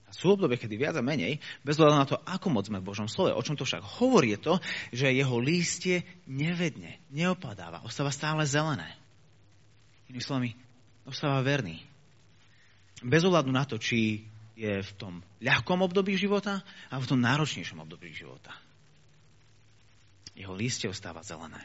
A 0.08 0.10
sú 0.16 0.32
obdobie, 0.32 0.56
kedy 0.56 0.80
viac 0.80 0.96
a 0.96 1.04
menej, 1.04 1.44
bez 1.60 1.76
hľadu 1.76 1.92
na 1.92 2.08
to, 2.08 2.16
ako 2.24 2.48
moc 2.48 2.64
sme 2.64 2.80
v 2.80 2.88
Božom 2.88 3.04
slove. 3.04 3.36
O 3.36 3.44
čom 3.44 3.52
to 3.52 3.68
však 3.68 3.84
hovorí 4.00 4.32
je 4.32 4.40
to, 4.40 4.54
že 4.96 5.12
jeho 5.12 5.36
lístie 5.36 6.08
nevedne, 6.24 7.04
neopadáva, 7.12 7.84
ostáva 7.84 8.08
stále 8.08 8.48
zelené. 8.48 8.96
Inými 10.08 10.24
slovami, 10.24 10.50
ostáva 11.04 11.44
verný 11.44 11.84
bez 13.04 13.22
ohľadu 13.24 13.50
na 13.52 13.68
to, 13.68 13.76
či 13.76 14.24
je 14.56 14.80
v 14.80 14.90
tom 14.96 15.20
ľahkom 15.44 15.84
období 15.84 16.16
života 16.16 16.64
a 16.88 16.96
v 16.96 17.08
tom 17.08 17.20
náročnejšom 17.20 17.84
období 17.84 18.08
života. 18.16 18.56
Jeho 20.32 20.56
lístie 20.56 20.88
ostáva 20.88 21.20
zelené. 21.20 21.60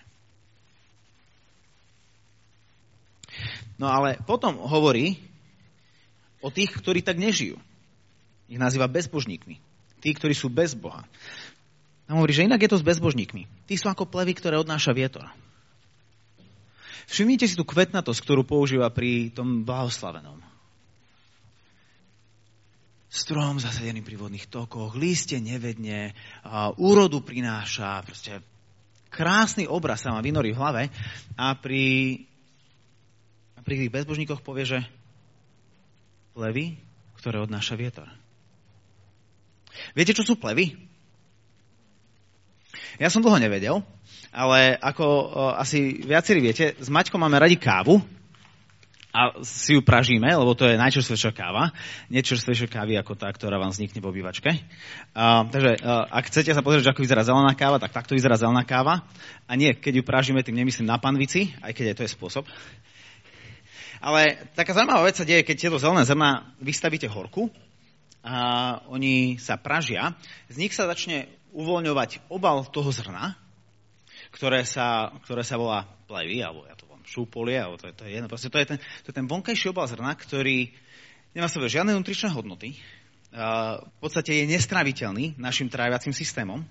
No 3.79 3.87
ale 3.87 4.19
potom 4.27 4.59
hovorí 4.59 5.15
o 6.43 6.51
tých, 6.51 6.75
ktorí 6.75 6.99
tak 6.99 7.15
nežijú. 7.15 7.55
Ich 8.51 8.59
nazýva 8.59 8.91
bezbožníkmi. 8.91 9.55
Tí, 10.03 10.09
ktorí 10.11 10.35
sú 10.35 10.51
bez 10.51 10.75
Boha. 10.75 11.07
A 12.11 12.19
hovorí, 12.19 12.35
že 12.35 12.43
inak 12.43 12.59
je 12.59 12.75
to 12.75 12.81
s 12.81 12.87
bezbožníkmi. 12.87 13.47
Tí 13.71 13.79
sú 13.79 13.87
ako 13.87 14.03
plevy, 14.03 14.35
ktoré 14.35 14.59
odnáša 14.59 14.91
vietor. 14.91 15.31
Všimnite 17.07 17.47
si 17.47 17.55
tú 17.55 17.63
kvetnatosť, 17.63 18.19
ktorú 18.19 18.43
používa 18.43 18.91
pri 18.91 19.31
tom 19.31 19.63
blahoslavenom 19.63 20.50
strom 23.11 23.59
zasadený 23.59 23.99
pri 23.99 24.15
vodných 24.15 24.47
tokoch, 24.47 24.95
líste 24.95 25.35
nevedne, 25.43 26.15
úrodu 26.79 27.19
prináša, 27.19 27.99
proste 28.07 28.39
krásny 29.11 29.67
obraz 29.67 30.07
sa 30.07 30.15
má 30.15 30.23
vynorí 30.23 30.55
v 30.55 30.59
hlave 30.63 30.83
a 31.35 31.51
pri, 31.59 31.83
a 33.53 33.59
pri 33.59 33.73
tých 33.83 33.91
bezbožníkoch 33.91 34.39
povie, 34.39 34.63
že 34.63 34.79
plevy, 36.31 36.79
ktoré 37.19 37.43
odnáša 37.43 37.75
vietor. 37.75 38.07
Viete, 39.91 40.15
čo 40.15 40.23
sú 40.23 40.39
plevy? 40.39 40.79
Ja 42.95 43.11
som 43.11 43.19
dlho 43.19 43.43
nevedel, 43.43 43.83
ale 44.31 44.79
ako 44.79 45.35
asi 45.59 45.99
viacerí 45.99 46.39
viete, 46.39 46.79
s 46.79 46.87
Maťkom 46.87 47.19
máme 47.19 47.43
radi 47.43 47.59
kávu 47.59 47.99
a 49.11 49.43
si 49.43 49.75
ju 49.75 49.83
pražíme, 49.83 50.31
lebo 50.31 50.55
to 50.55 50.63
je 50.63 50.79
najčerstvejšia 50.79 51.35
káva. 51.35 51.75
Nečerstvejšia 52.07 52.71
kávy 52.71 52.95
ako 52.95 53.19
tá, 53.19 53.27
ktorá 53.27 53.59
vám 53.59 53.75
vznikne 53.75 53.99
po 53.99 54.07
obývačke. 54.07 54.55
Uh, 55.11 55.51
takže 55.51 55.83
uh, 55.83 56.07
ak 56.07 56.31
chcete 56.31 56.55
sa 56.55 56.63
pozrieť, 56.63 56.95
ako 56.95 57.03
vyzerá 57.03 57.27
zelená 57.27 57.51
káva, 57.51 57.75
tak 57.75 57.91
takto 57.91 58.15
vyzerá 58.15 58.39
zelená 58.39 58.63
káva. 58.63 59.03
A 59.51 59.59
nie, 59.59 59.75
keď 59.75 59.99
ju 59.99 60.03
pražíme, 60.07 60.39
tým 60.39 60.55
nemyslím 60.63 60.87
na 60.87 60.95
panvici, 60.95 61.51
aj 61.59 61.75
keď 61.75 61.85
aj 61.91 61.95
to 61.99 62.03
je 62.07 62.15
spôsob. 62.15 62.43
Ale 64.01 64.49
taká 64.57 64.71
zaujímavá 64.73 65.05
vec 65.05 65.19
sa 65.19 65.27
deje, 65.27 65.43
keď 65.43 65.55
tieto 65.67 65.77
zelené 65.77 66.07
zrná 66.07 66.55
vystavíte 66.57 67.05
horku 67.11 67.51
a 68.23 68.79
oni 68.89 69.37
sa 69.37 69.59
pražia. 69.59 70.15
Z 70.47 70.55
nich 70.57 70.73
sa 70.73 70.87
začne 70.87 71.27
uvoľňovať 71.51 72.31
obal 72.31 72.63
toho 72.71 72.89
zrna, 72.95 73.35
ktoré 74.31 74.63
sa, 74.63 75.11
ktoré 75.27 75.43
sa 75.43 75.59
volá 75.59 75.83
plevy, 76.07 76.39
alebo 76.39 76.63
šúpolie, 77.11 77.59
alebo 77.59 77.75
to 77.75 77.91
je, 77.91 77.93
to 77.99 78.03
je 78.07 78.11
jedno. 78.15 78.31
To 78.31 78.39
je 78.39 78.67
ten, 78.71 78.79
to 78.79 79.07
je 79.11 79.15
ten 79.19 79.27
vonkajší 79.27 79.75
obal 79.75 79.83
zrna, 79.91 80.15
ktorý 80.15 80.71
nemá 81.35 81.51
sebe 81.51 81.67
žiadne 81.67 81.91
nutričné 81.91 82.31
hodnoty, 82.31 82.79
v 83.31 83.97
podstate 84.03 84.43
je 84.43 84.51
nestraviteľný 84.51 85.39
našim 85.39 85.71
tráviacím 85.71 86.11
systémom 86.11 86.67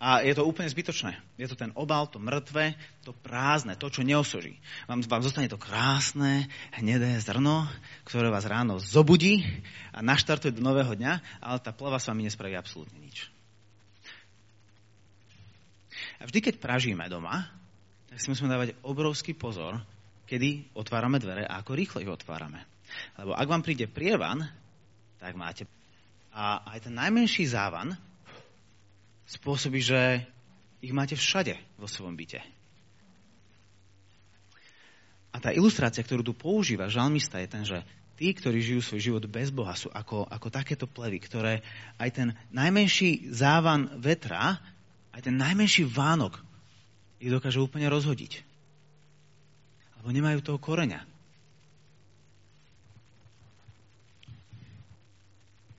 a 0.00 0.22
je 0.22 0.32
to 0.32 0.46
úplne 0.46 0.70
zbytočné. 0.70 1.18
Je 1.36 1.50
to 1.50 1.58
ten 1.58 1.74
obal, 1.76 2.06
to 2.06 2.22
mŕtve, 2.22 2.78
to 3.04 3.12
prázdne, 3.12 3.74
to, 3.76 3.90
čo 3.90 4.06
neosoží. 4.06 4.56
Vám, 4.86 5.02
vám 5.04 5.20
zostane 5.20 5.50
to 5.50 5.60
krásne, 5.60 6.48
hnedé 6.72 7.20
zrno, 7.20 7.66
ktoré 8.06 8.30
vás 8.30 8.46
ráno 8.46 8.78
zobudí 8.80 9.44
a 9.92 10.00
naštartuje 10.00 10.56
do 10.56 10.64
nového 10.64 10.94
dňa, 10.94 11.42
ale 11.42 11.58
tá 11.60 11.74
plava 11.74 11.98
s 11.98 12.08
vami 12.08 12.24
nespraví 12.24 12.54
absolútne 12.54 12.96
nič. 12.96 13.28
A 16.22 16.24
vždy, 16.24 16.38
keď 16.38 16.54
pražíme 16.62 17.04
doma, 17.10 17.59
tak 18.10 18.18
si 18.18 18.26
musíme 18.26 18.50
dávať 18.50 18.74
obrovský 18.82 19.38
pozor, 19.38 19.78
kedy 20.26 20.74
otvárame 20.74 21.22
dvere 21.22 21.46
a 21.46 21.62
ako 21.62 21.78
rýchlo 21.78 22.02
ich 22.02 22.10
otvárame. 22.10 22.66
Lebo 23.14 23.38
ak 23.38 23.46
vám 23.46 23.62
príde 23.62 23.86
prievan, 23.86 24.42
tak 25.22 25.38
máte... 25.38 25.70
A 26.30 26.62
aj 26.74 26.90
ten 26.90 26.94
najmenší 26.94 27.46
závan 27.46 27.94
spôsobí, 29.26 29.78
že 29.78 30.26
ich 30.82 30.94
máte 30.94 31.14
všade 31.14 31.54
vo 31.78 31.86
svojom 31.86 32.18
byte. 32.18 32.42
A 35.30 35.38
tá 35.38 35.54
ilustrácia, 35.54 36.02
ktorú 36.02 36.26
tu 36.26 36.34
používa 36.34 36.90
žalmista, 36.90 37.38
je 37.38 37.48
ten, 37.50 37.62
že 37.62 37.86
tí, 38.18 38.34
ktorí 38.34 38.58
žijú 38.58 38.82
svoj 38.82 39.00
život 39.02 39.24
bez 39.30 39.54
Boha, 39.54 39.78
sú 39.78 39.86
ako, 39.90 40.26
ako 40.26 40.50
takéto 40.50 40.90
plevy, 40.90 41.22
ktoré 41.22 41.62
aj 42.02 42.10
ten 42.10 42.28
najmenší 42.50 43.30
závan 43.30 43.86
vetra, 44.02 44.58
aj 45.14 45.30
ten 45.30 45.38
najmenší 45.38 45.86
vánok 45.86 46.49
ich 47.20 47.28
dokáže 47.28 47.60
úplne 47.60 47.86
rozhodiť. 47.92 48.40
Lebo 50.00 50.08
nemajú 50.08 50.40
toho 50.40 50.58
koreňa. 50.58 51.04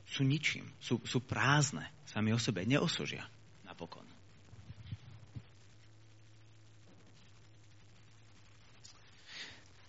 Sú 0.05 0.21
ničím, 0.21 0.69
sú, 0.77 1.01
sú 1.01 1.23
prázdne, 1.23 1.87
sami 2.05 2.29
o 2.29 2.39
sebe 2.39 2.61
neosožia 2.67 3.25
napokon. 3.65 4.05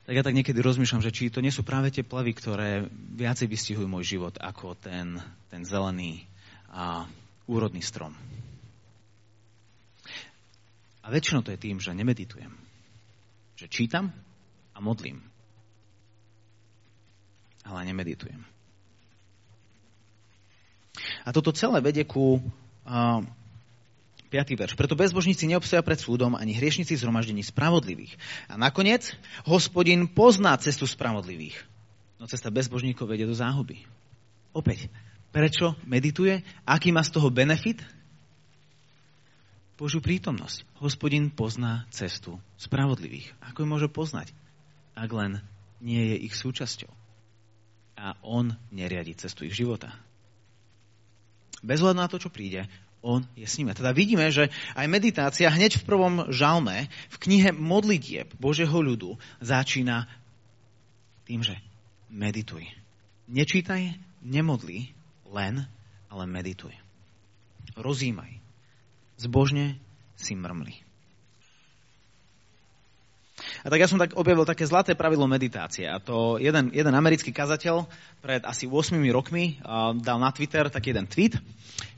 Tak 0.02 0.18
ja 0.18 0.22
tak 0.26 0.34
niekedy 0.34 0.58
rozmýšľam, 0.58 1.04
že 1.04 1.14
či 1.14 1.30
to 1.30 1.38
nie 1.38 1.54
sú 1.54 1.62
práve 1.62 1.94
tie 1.94 2.02
plavy, 2.02 2.34
ktoré 2.34 2.90
viacej 2.90 3.46
vystihujú 3.46 3.86
môj 3.86 4.18
život 4.18 4.34
ako 4.40 4.74
ten, 4.74 5.20
ten 5.46 5.62
zelený 5.62 6.26
a 6.74 7.06
úrodný 7.46 7.84
strom. 7.84 8.16
A 11.02 11.10
väčšinou 11.10 11.42
to 11.42 11.50
je 11.50 11.58
tým, 11.58 11.82
že 11.82 11.94
nemeditujem. 11.94 12.54
Že 13.58 13.66
čítam 13.68 14.14
a 14.72 14.78
modlím. 14.78 15.18
Ale 17.66 17.86
nemeditujem. 17.86 18.42
A 21.22 21.28
toto 21.30 21.54
celé 21.54 21.78
vedie 21.82 22.02
ku 22.06 22.38
uh, 22.38 23.22
5. 24.30 24.58
verš. 24.58 24.74
Preto 24.74 24.98
bezbožníci 24.98 25.46
neobstoja 25.46 25.82
pred 25.82 25.98
súdom, 25.98 26.34
ani 26.34 26.54
hriešnici 26.54 26.98
zhromaždení 26.98 27.42
spravodlivých. 27.46 28.18
A 28.50 28.58
nakoniec, 28.58 29.14
hospodin 29.46 30.10
pozná 30.10 30.54
cestu 30.58 30.86
spravodlivých. 30.86 31.58
No 32.18 32.30
cesta 32.30 32.50
bezbožníkov 32.50 33.10
vedie 33.10 33.26
do 33.26 33.34
záhuby. 33.34 33.82
Opäť, 34.54 34.90
Prečo 35.32 35.80
medituje? 35.88 36.44
Aký 36.68 36.92
má 36.92 37.00
z 37.00 37.16
toho 37.16 37.32
benefit? 37.32 37.80
Božiu 39.82 39.98
prítomnosť. 39.98 40.62
Hospodin 40.78 41.34
pozná 41.34 41.90
cestu 41.90 42.38
spravodlivých. 42.54 43.34
Ako 43.50 43.66
ju 43.66 43.66
môže 43.66 43.88
poznať? 43.90 44.30
Ak 44.94 45.10
len 45.10 45.42
nie 45.82 46.14
je 46.14 46.22
ich 46.22 46.38
súčasťou. 46.38 46.86
A 47.98 48.14
on 48.22 48.54
neriadi 48.70 49.18
cestu 49.18 49.42
ich 49.42 49.58
života. 49.58 49.90
Bez 51.66 51.82
hľadu 51.82 51.98
na 51.98 52.06
to, 52.06 52.22
čo 52.22 52.30
príde, 52.30 52.70
on 53.02 53.26
je 53.34 53.42
s 53.42 53.58
nimi. 53.58 53.74
Teda 53.74 53.90
vidíme, 53.90 54.30
že 54.30 54.54
aj 54.78 54.86
meditácia 54.86 55.50
hneď 55.50 55.82
v 55.82 55.86
prvom 55.90 56.14
žalme, 56.30 56.86
v 56.86 57.16
knihe 57.18 57.50
modlitieb 57.50 58.30
Božieho 58.38 58.78
ľudu 58.78 59.18
začína 59.42 60.06
tým, 61.26 61.42
že 61.42 61.58
medituj. 62.06 62.70
Nečítaj, 63.26 63.98
nemodli, 64.22 64.94
len, 65.26 65.66
ale 66.06 66.24
medituj. 66.30 66.70
Rozímaj. 67.74 68.41
Zbožne 69.22 69.78
si 70.18 70.34
mrmli. 70.34 70.82
A 73.62 73.70
tak 73.70 73.78
ja 73.78 73.86
som 73.86 73.98
tak 73.98 74.18
objavil 74.18 74.42
také 74.42 74.66
zlaté 74.66 74.98
pravidlo 74.98 75.30
meditácie. 75.30 75.86
A 75.86 76.02
to 76.02 76.38
jeden, 76.42 76.74
jeden 76.74 76.94
americký 76.94 77.30
kazateľ 77.30 77.86
pred 78.18 78.42
asi 78.42 78.66
8 78.66 78.98
rokmi 79.14 79.62
uh, 79.62 79.94
dal 79.98 80.18
na 80.18 80.34
Twitter 80.34 80.66
taký 80.66 80.90
jeden 80.94 81.06
tweet. 81.06 81.38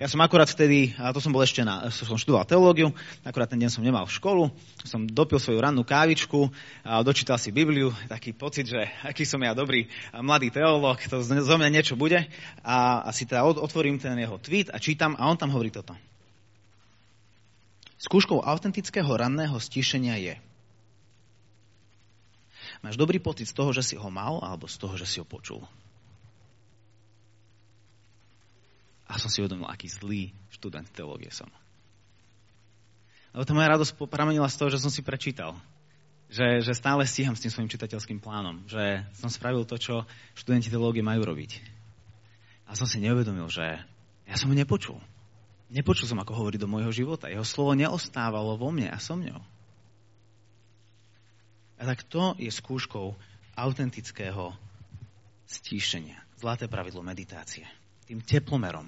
Ja 0.00 0.08
som 0.08 0.20
akurát 0.24 0.48
vtedy, 0.48 0.96
a 0.96 1.12
to 1.12 1.20
som 1.20 1.32
bol 1.32 1.44
ešte 1.44 1.60
na, 1.64 1.88
som 1.92 2.16
študoval 2.16 2.48
teológiu, 2.48 2.92
akurát 3.24 3.48
ten 3.48 3.60
deň 3.60 3.70
som 3.70 3.84
nemal 3.84 4.08
školu, 4.08 4.48
som 4.82 5.04
dopil 5.04 5.36
svoju 5.36 5.60
rannú 5.60 5.84
kávičku, 5.84 6.48
a 6.82 7.04
dočítal 7.04 7.36
si 7.36 7.52
Bibliu, 7.52 7.92
taký 8.08 8.32
pocit, 8.32 8.68
že 8.68 8.80
aký 9.04 9.28
som 9.28 9.38
ja 9.44 9.52
dobrý 9.52 9.86
mladý 10.16 10.50
teológ, 10.50 11.04
to 11.04 11.20
zo 11.22 11.56
mňa 11.60 11.68
niečo 11.68 11.94
bude. 11.94 12.26
A, 12.64 13.04
a 13.04 13.10
si 13.12 13.28
teda 13.28 13.44
otvorím 13.44 14.00
ten 14.00 14.16
jeho 14.16 14.40
tweet 14.40 14.72
a 14.72 14.80
čítam 14.80 15.14
a 15.20 15.28
on 15.28 15.36
tam 15.36 15.52
hovorí 15.52 15.68
toto. 15.70 15.94
Skúškou 17.98 18.42
autentického 18.42 19.08
ranného 19.08 19.54
stíšenia 19.58 20.18
je, 20.18 20.34
Máš 22.84 23.00
dobrý 23.00 23.16
pocit 23.16 23.48
z 23.48 23.56
toho, 23.56 23.72
že 23.72 23.80
si 23.80 23.94
ho 23.96 24.08
mal, 24.12 24.44
alebo 24.44 24.68
z 24.68 24.76
toho, 24.76 24.92
že 25.00 25.08
si 25.08 25.16
ho 25.16 25.24
počul. 25.24 25.64
A 29.08 29.16
som 29.16 29.32
si 29.32 29.40
uvedomil, 29.40 29.64
aký 29.64 29.88
zlý 29.88 30.36
študent 30.52 30.88
teológie 30.92 31.32
som. 31.32 31.48
Lebo 33.32 33.48
tá 33.48 33.56
moja 33.56 33.72
radosť 33.72 33.96
pramenila 34.08 34.52
z 34.52 34.56
toho, 34.60 34.68
že 34.68 34.80
som 34.80 34.92
si 34.92 35.00
prečítal. 35.00 35.56
Že, 36.28 36.60
že 36.60 36.72
stále 36.76 37.08
stíham 37.08 37.32
s 37.32 37.40
tým 37.40 37.52
svojim 37.52 37.72
čitateľským 37.72 38.20
plánom. 38.20 38.64
Že 38.68 39.04
som 39.16 39.32
spravil 39.32 39.64
to, 39.64 39.80
čo 39.80 40.04
študenti 40.36 40.68
teológie 40.68 41.04
majú 41.04 41.24
robiť. 41.24 41.60
A 42.68 42.76
som 42.76 42.88
si 42.88 43.00
neuvedomil, 43.00 43.48
že 43.48 43.80
ja 44.24 44.36
som 44.36 44.52
ho 44.52 44.56
nepočul. 44.56 45.00
Nepočul 45.74 46.06
som, 46.06 46.22
ako 46.22 46.38
hovorí 46.38 46.54
do 46.54 46.70
môjho 46.70 46.94
života. 46.94 47.26
Jeho 47.26 47.42
slovo 47.42 47.74
neostávalo 47.74 48.54
vo 48.54 48.70
mne 48.70 48.94
a 48.94 49.02
so 49.02 49.18
mňou. 49.18 49.42
A 51.74 51.82
tak 51.82 52.06
to 52.06 52.38
je 52.38 52.46
skúškou 52.46 53.18
autentického 53.58 54.54
stíšenia. 55.50 56.22
Zlaté 56.38 56.70
pravidlo 56.70 57.02
meditácie. 57.02 57.66
Tým 58.06 58.22
teplomerom. 58.22 58.86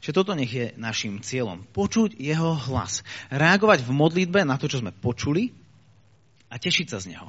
Čiže 0.00 0.14
toto 0.14 0.38
nech 0.38 0.54
je 0.54 0.70
našim 0.78 1.18
cieľom. 1.18 1.66
Počuť 1.74 2.14
jeho 2.14 2.54
hlas. 2.70 3.02
Reagovať 3.34 3.82
v 3.82 3.90
modlitbe 3.90 4.46
na 4.46 4.54
to, 4.54 4.70
čo 4.70 4.80
sme 4.80 4.94
počuli 4.94 5.50
a 6.46 6.62
tešiť 6.62 6.86
sa 6.94 7.02
z 7.02 7.10
neho. 7.10 7.28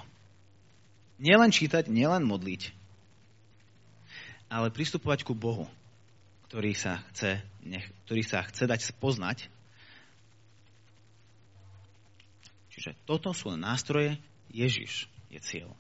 Nielen 1.18 1.50
čítať, 1.50 1.90
nielen 1.90 2.22
modliť, 2.22 2.70
ale 4.54 4.70
pristupovať 4.70 5.26
ku 5.26 5.34
Bohu, 5.34 5.66
ktorý 6.48 6.72
sa 6.74 7.04
chce, 7.12 7.44
nech, 7.68 7.86
ktorý 8.08 8.24
sa 8.24 8.44
chce 8.48 8.64
dať 8.66 8.82
spoznať 8.96 9.52
Čiže 12.78 12.94
toto 13.10 13.34
sú 13.34 13.58
nástroje, 13.58 14.22
Ježiš 14.54 15.10
je 15.34 15.42
cieľ. 15.42 15.74